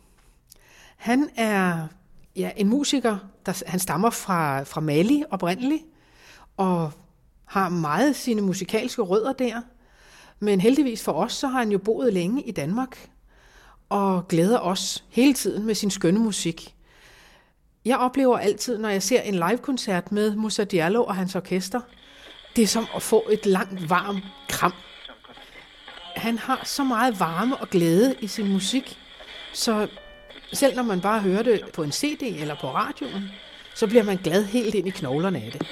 Han 0.96 1.30
er 1.36 1.86
ja, 2.36 2.50
en 2.56 2.68
musiker, 2.68 3.18
der, 3.46 3.62
han 3.66 3.80
stammer 3.80 4.10
fra, 4.10 4.62
fra 4.62 4.80
Mali 4.80 5.24
oprindeligt, 5.30 5.82
og 6.56 6.92
har 7.44 7.68
meget 7.68 8.16
sine 8.16 8.42
musikalske 8.42 9.02
rødder 9.02 9.32
der. 9.32 9.60
Men 10.40 10.60
heldigvis 10.60 11.04
for 11.04 11.12
os, 11.12 11.32
så 11.32 11.46
har 11.46 11.58
han 11.58 11.72
jo 11.72 11.78
boet 11.78 12.12
længe 12.12 12.42
i 12.42 12.50
Danmark, 12.50 13.10
og 13.88 14.28
glæder 14.28 14.58
os 14.58 15.04
hele 15.10 15.34
tiden 15.34 15.66
med 15.66 15.74
sin 15.74 15.90
skønne 15.90 16.20
musik. 16.20 16.74
Jeg 17.84 17.98
oplever 17.98 18.38
altid, 18.38 18.78
når 18.78 18.88
jeg 18.88 19.02
ser 19.02 19.20
en 19.20 19.34
live-koncert 19.34 20.12
med 20.12 20.36
Musa 20.36 20.64
Diallo 20.64 21.04
og 21.04 21.14
hans 21.14 21.36
orkester, 21.36 21.80
det 22.56 22.62
er 22.62 22.68
som 22.68 22.86
at 22.96 23.02
få 23.02 23.24
et 23.30 23.46
langt, 23.46 23.90
varmt 23.90 24.24
kram 24.48 24.72
han 26.16 26.38
har 26.38 26.60
så 26.64 26.84
meget 26.84 27.20
varme 27.20 27.56
og 27.56 27.70
glæde 27.70 28.14
i 28.20 28.26
sin 28.26 28.52
musik, 28.52 28.98
så 29.52 29.88
selv 30.52 30.76
når 30.76 30.82
man 30.82 31.00
bare 31.00 31.20
hører 31.20 31.42
det 31.42 31.60
på 31.74 31.82
en 31.82 31.92
CD 31.92 32.22
eller 32.22 32.54
på 32.60 32.74
radioen, 32.74 33.30
så 33.74 33.86
bliver 33.86 34.02
man 34.02 34.16
glad 34.16 34.44
helt 34.44 34.74
ind 34.74 34.88
i 34.88 34.90
knoglerne 34.90 35.42
af 35.42 35.52
det. 35.52 35.66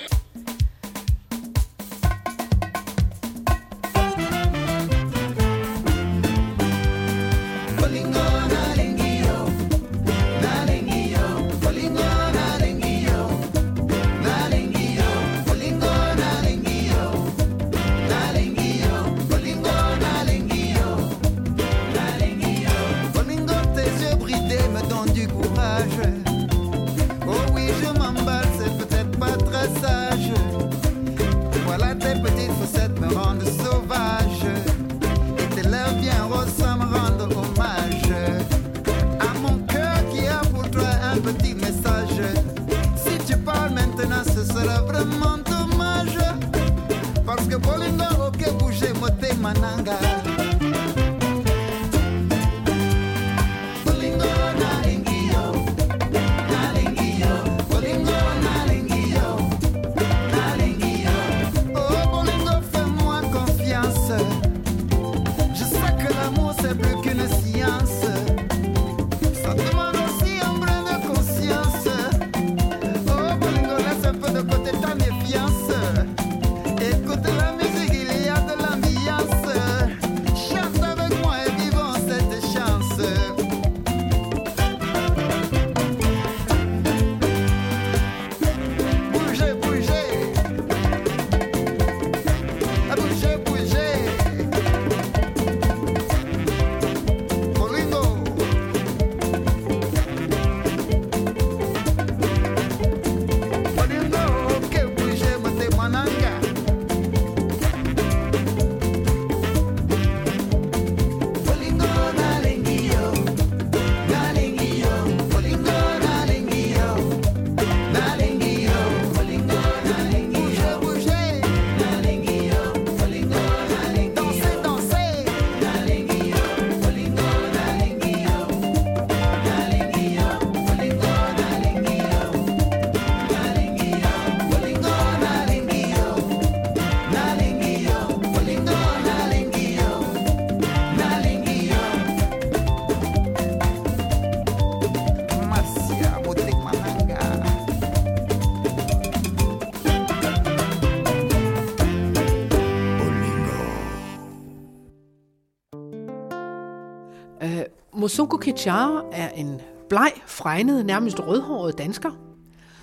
Øh, 158.12 158.14
Mosunko 158.14 158.36
Kichara 158.36 159.04
er 159.12 159.28
en 159.28 159.60
bleg, 159.88 160.12
fregnet, 160.26 160.86
nærmest 160.86 161.20
rødhåret 161.20 161.78
dansker, 161.78 162.10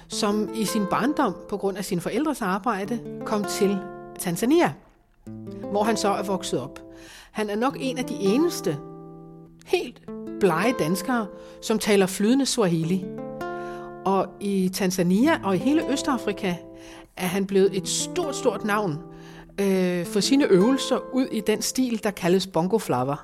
som 0.07 0.49
i 0.55 0.65
sin 0.65 0.85
barndom, 0.89 1.35
på 1.49 1.57
grund 1.57 1.77
af 1.77 1.85
sine 1.85 2.01
forældres 2.01 2.41
arbejde, 2.41 2.99
kom 3.25 3.43
til 3.43 3.77
Tanzania, 4.19 4.73
hvor 5.71 5.83
han 5.83 5.97
så 5.97 6.07
er 6.09 6.23
vokset 6.23 6.61
op. 6.61 6.79
Han 7.31 7.49
er 7.49 7.55
nok 7.55 7.77
en 7.79 7.97
af 7.97 8.05
de 8.05 8.13
eneste 8.13 8.77
helt 9.65 10.01
blege 10.39 10.73
danskere, 10.79 11.27
som 11.61 11.79
taler 11.79 12.05
flydende 12.05 12.45
Swahili. 12.45 13.05
Og 14.05 14.27
i 14.39 14.69
Tanzania 14.73 15.39
og 15.43 15.55
i 15.55 15.59
hele 15.59 15.91
Østafrika 15.91 16.55
er 17.17 17.27
han 17.27 17.45
blevet 17.45 17.77
et 17.77 17.87
stort, 17.87 18.35
stort 18.35 18.63
navn 18.63 18.97
øh, 19.59 20.05
for 20.05 20.19
sine 20.19 20.45
øvelser 20.45 20.97
ud 21.13 21.25
i 21.25 21.39
den 21.39 21.61
stil, 21.61 22.03
der 22.03 22.11
kaldes 22.11 22.47
bongo 22.47 22.77
flava. 22.77 23.15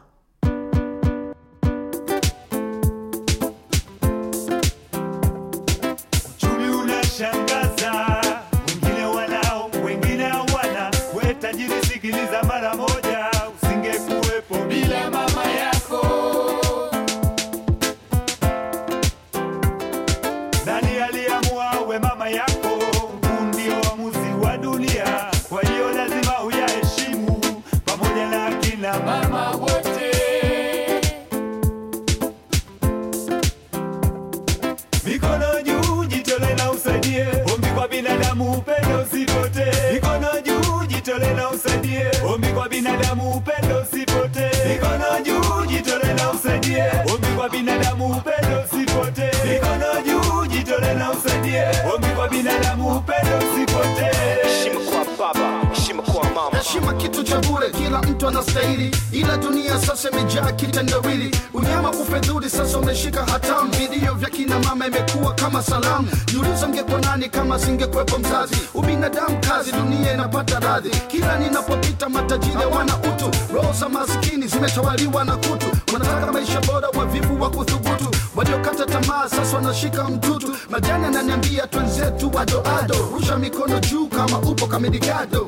Mtu 58.56 58.60
anastahili 58.60 58.92
ila 59.12 59.38
dunia 59.38 59.80
sasa 59.80 60.10
imejaa 60.10 60.52
kitendawili. 60.52 61.36
Unyama 61.54 61.90
kufedhuli 61.92 62.50
sasa 62.50 62.78
umeshika 62.78 63.26
hatamu. 63.26 63.72
Vilio 63.72 64.14
vya 64.14 64.30
kina 64.30 64.60
mama 64.60 64.88
imekuwa 64.88 65.34
kama 65.34 65.64
salamu. 65.64 66.08
Juliza 66.34 66.68
ngekuwa 66.70 67.00
nani 67.02 67.30
kama 67.30 67.60
singekwepo 67.60 68.18
mzazi. 68.20 68.56
Ubinadamu 68.74 69.38
kazi 69.50 69.72
dunia 69.72 70.14
inapata 70.14 70.60
radhi. 70.60 70.90
Kila 70.90 71.38
ninapopita 71.40 72.10
matajiri 72.10 72.66
wana 72.78 72.98
utu. 72.98 73.32
Roho 73.54 73.74
za 73.80 73.90
maskini 73.90 74.48
zimetawaliwa 74.48 75.24
na 75.26 75.38
kutu. 75.38 75.68
Wanataka 75.94 76.32
maisha 76.32 76.62
bora 76.62 76.88
wavivu 76.90 77.42
wa 77.42 77.50
kuthubutu. 77.50 78.10
Waliokata 78.36 78.86
tamaa 78.86 79.30
sasa 79.30 79.56
wanashika 79.56 80.04
mtutu. 80.04 80.56
Majani 80.70 81.06
ananiambia 81.06 81.68
twenzetu 81.68 82.32
wadoado 82.34 82.96
rusha 83.14 83.38
mikono 83.38 83.80
juu 83.80 84.08
kama 84.08 84.40
upo 84.40 84.68
kamidigado 84.68 85.46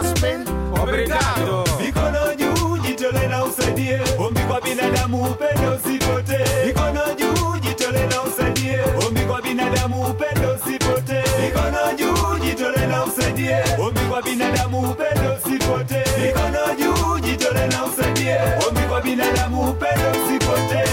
aspen 0.00 0.44
Obrigado. 0.82 1.64
Jitole 3.08 3.26
na 3.28 3.44
usaidie 3.44 4.00
ombi 4.18 4.40
kwa 4.40 4.60
binadamu 4.60 5.22
upendo 5.22 5.72
usipote. 5.76 6.38
mikono 6.66 7.14
juu 7.18 7.58
jitole 7.60 8.06
na 8.06 8.22
usaidie 8.22 8.80
ombi 9.06 9.20
kwa 9.20 9.42
binadamu 9.42 10.02
upendo 10.06 10.54
usipote. 10.54 11.24
mikono 11.42 11.92
juu 11.98 12.38
jitole 12.44 12.86
na 12.86 13.04
usaidie 13.04 13.56
ombi 13.78 14.00
kwa 14.00 14.22
binadamu 14.22 14.80
upendo 14.90 15.34
usipote. 15.34 16.04
mikono 16.22 16.74
juu 16.78 17.18
jitole 17.18 17.66
na 17.66 17.84
usaidie 17.84 18.36
ombi 18.68 18.80
kwa 18.88 19.00
binadamu 19.00 19.70
upendo 19.70 20.10
usipote. 20.10 20.84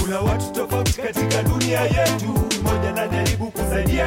kuna 0.00 0.20
watu 0.20 0.52
tofauti 0.52 0.92
katika 1.02 1.42
dunia 1.42 1.80
yetu 1.80 2.27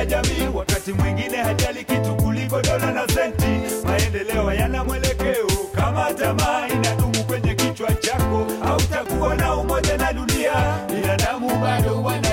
kusaidia 0.01 0.05
jamii. 0.05 0.57
Wakati 0.57 0.93
mwingine 0.93 1.37
hajali 1.37 1.83
kitu 1.85 2.15
kuliko 2.15 2.61
dola 2.61 2.91
na 2.91 3.07
senti. 3.07 3.75
Maendeleo 3.85 4.53
yana 4.53 4.83
mwelekeo. 4.83 5.47
Kama 5.75 6.13
tamaa 6.13 6.67
inadumu 6.67 7.23
kwenye 7.27 7.55
kichwa 7.55 7.93
chako 7.93 8.45
hautakuwa 8.63 9.35
na 9.35 9.55
umoja 9.55 9.97
na 9.97 10.13
dunia. 10.13 10.53
Binadamu 10.87 11.49
bado 11.59 12.03
wanalia 12.03 12.30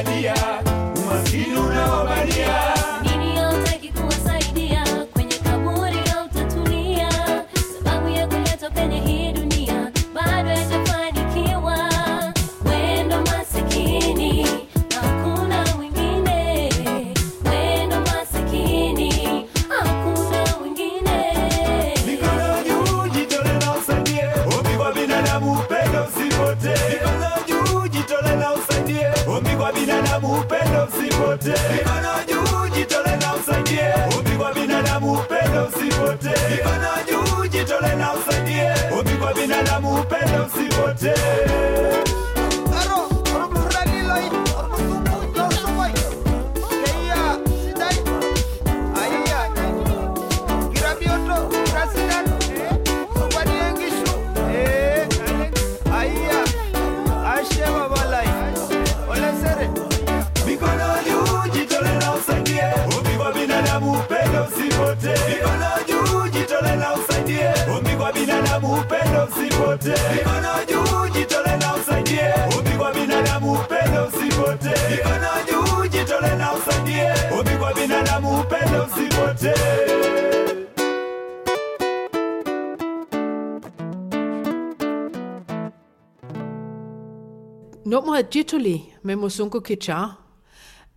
usipotee 31.49 31.73
mikono 31.77 32.13
juu 32.29 32.69
jitole 32.77 33.17
na 33.17 33.35
usaidie. 33.35 33.95
Ombi 34.19 34.31
kwa 34.31 34.53
binadamu 34.55 35.13
upendo 35.13 35.65
usipotee 35.69 36.49
mikono 36.51 36.91
juu 37.09 37.47
jitole 37.47 37.95
na 37.97 38.13
usaidie. 38.15 38.73
Ombi 38.99 39.11
kwa 39.13 39.35
binadamu 39.35 39.95
upendo 40.01 40.47
usipotee 40.47 41.15
Nummeret 88.19 88.37
Jituli 88.37 88.95
med 89.03 89.17
Musungu 89.17 89.61
Kichar 89.61 90.21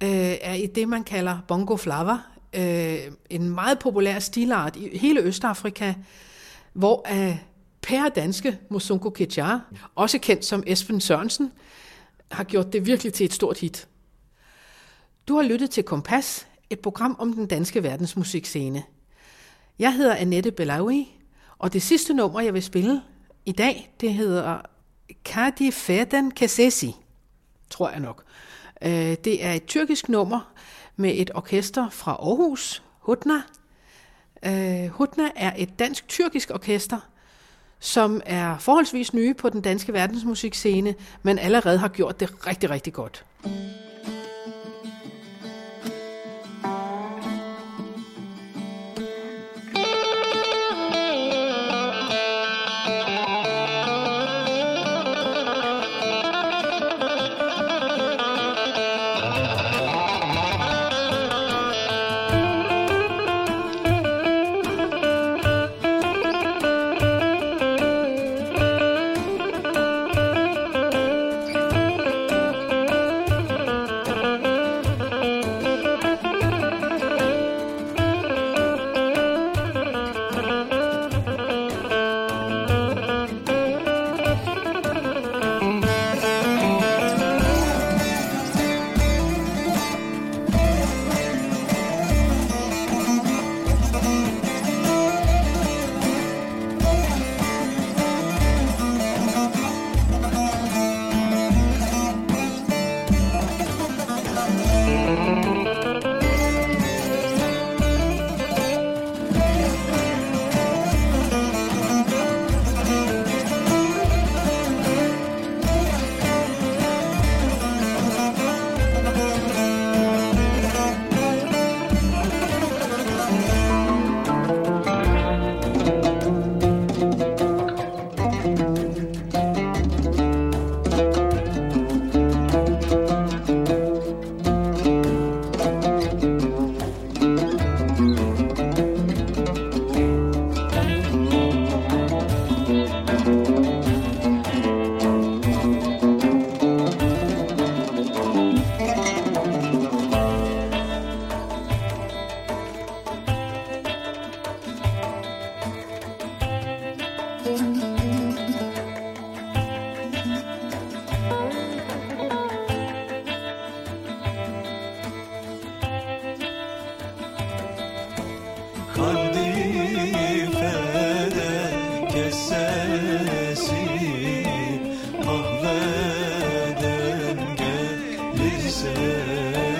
øh, 0.04 0.10
er 0.42 0.54
i 0.54 0.66
det, 0.66 0.90
man 0.90 1.04
kalder 1.04 1.40
bongo 1.48 1.78
flava. 1.78 2.18
Øh, 2.54 3.00
en 3.30 3.50
meget 3.50 3.80
populær 3.80 4.20
stilart 4.20 4.76
i 4.76 4.98
hele 4.98 5.22
Østafrika, 5.22 5.94
hvor 6.74 7.08
øh, 7.12 7.38
pære 7.82 8.10
danske 8.16 8.60
Musungu 8.70 9.10
Kichar, 9.10 9.62
også 9.96 10.20
kendt 10.20 10.46
som 10.46 10.64
Esben 10.68 11.02
Sørensen, 11.02 11.52
har 12.32 12.44
gjort 12.44 12.74
det 12.74 12.86
virkelig 12.86 13.14
til 13.14 13.26
et 13.26 13.34
stort 13.34 13.60
hit. 13.60 13.88
Du 15.28 15.36
har 15.36 15.44
lyttet 15.44 15.70
til 15.70 15.84
Kompas, 15.84 16.48
et 16.70 16.80
program 16.80 17.16
om 17.20 17.34
den 17.34 17.48
danske 17.48 17.84
verdensmusikscene. 17.84 18.84
Jeg 19.80 19.94
hedder 19.94 20.16
Annette 20.16 20.52
Belawi, 20.52 21.08
og 21.58 21.74
det 21.74 21.82
sidste 21.82 22.14
nummer, 22.14 22.42
jeg 22.42 22.54
vil 22.54 22.64
spille 22.64 23.02
i 23.46 23.52
dag, 23.52 23.94
det 24.02 24.14
hedder 24.14 24.62
Kadi 25.24 25.72
Feden 25.72 26.32
Kesesi, 26.32 26.96
tror 27.72 27.90
jeg 27.90 28.00
nok. 28.00 28.24
Øh, 28.82 28.92
Det 29.24 29.46
er 29.46 29.54
et 29.54 29.66
tyrkisk 29.66 30.10
nummer 30.10 30.52
med 30.96 31.12
et 31.16 31.32
orkester 31.36 31.90
fra 31.90 32.12
Aarhus, 32.12 32.84
Hutna. 33.00 33.42
Øh, 34.46 34.88
Hutna 34.88 35.24
er 35.36 35.52
et 35.58 35.80
dansk-tyrkisk 35.80 36.52
orkester, 36.54 37.00
som 37.80 38.22
er 38.26 38.58
forholdsvis 38.58 39.14
nye 39.14 39.34
på 39.34 39.50
den 39.50 39.62
danske 39.62 39.94
verdensmusikscene, 39.94 40.96
men 41.24 41.40
allerede 41.40 41.78
har 41.78 41.88
gjort 41.88 42.20
det 42.20 42.48
rigtig, 42.48 42.70
rigtig 42.70 42.94
godt. 42.94 43.26
Mm. 43.46 43.52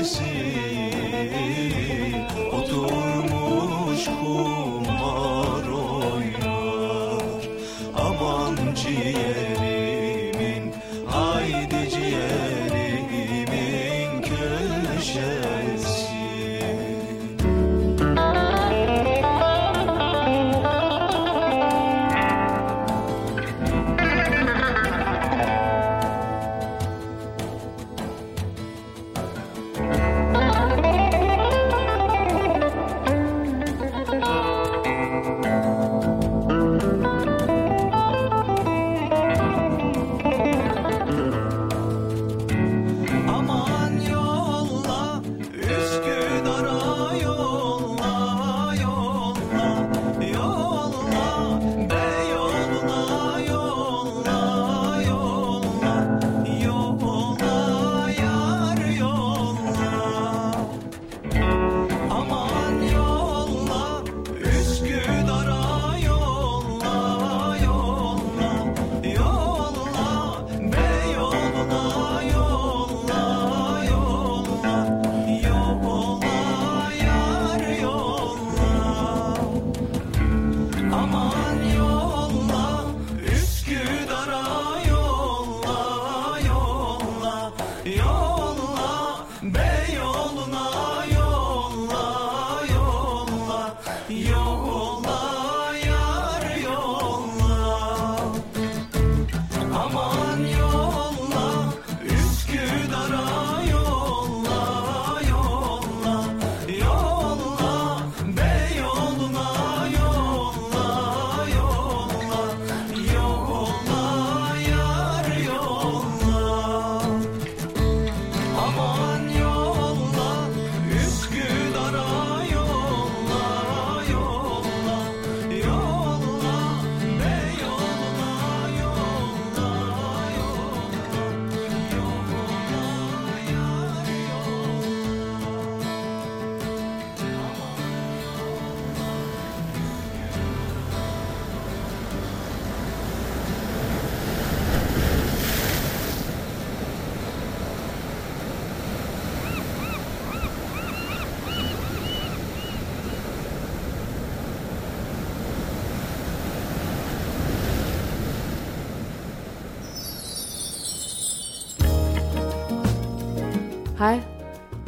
I 0.02 0.04
see. 0.04 0.31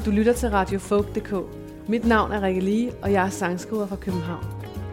Du 0.06 0.12
lytter 0.12 0.34
til 0.34 0.50
Radio 0.50 0.80
Folk.dk. 0.80 1.34
Mit 1.88 2.06
navn 2.06 2.32
er 2.32 2.42
Rikke 2.42 2.62
Lige, 2.62 2.92
og 3.02 3.12
jeg 3.12 3.26
er 3.26 3.30
sangskriver 3.30 3.88
fra 3.88 3.96
København. 3.96 4.46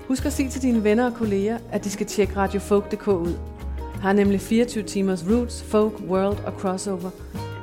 Husk 0.08 0.26
at 0.26 0.32
sige 0.32 0.48
til 0.48 0.62
dine 0.62 0.84
venner 0.84 1.06
og 1.06 1.14
kolleger, 1.14 1.58
at 1.72 1.84
de 1.84 1.90
skal 1.90 2.06
tjekke 2.06 2.36
Radio 2.36 2.60
Folk.dk 2.60 3.08
ud. 3.08 3.34
Jeg 3.76 4.02
har 4.02 4.12
nemlig 4.12 4.40
24 4.40 4.84
timers 4.84 5.24
roots, 5.30 5.62
folk, 5.62 5.94
world 6.08 6.38
og 6.46 6.52
crossover. 6.52 7.10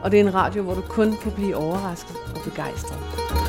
Og 0.04 0.12
det 0.12 0.20
er 0.20 0.24
en 0.24 0.34
radio, 0.34 0.64
hvor 0.64 0.74
du 0.74 0.82
kun 0.82 1.16
kan 1.24 1.32
blive 1.32 1.56
overrasket 1.56 2.16
og 2.36 2.42
begejstret. 2.52 3.47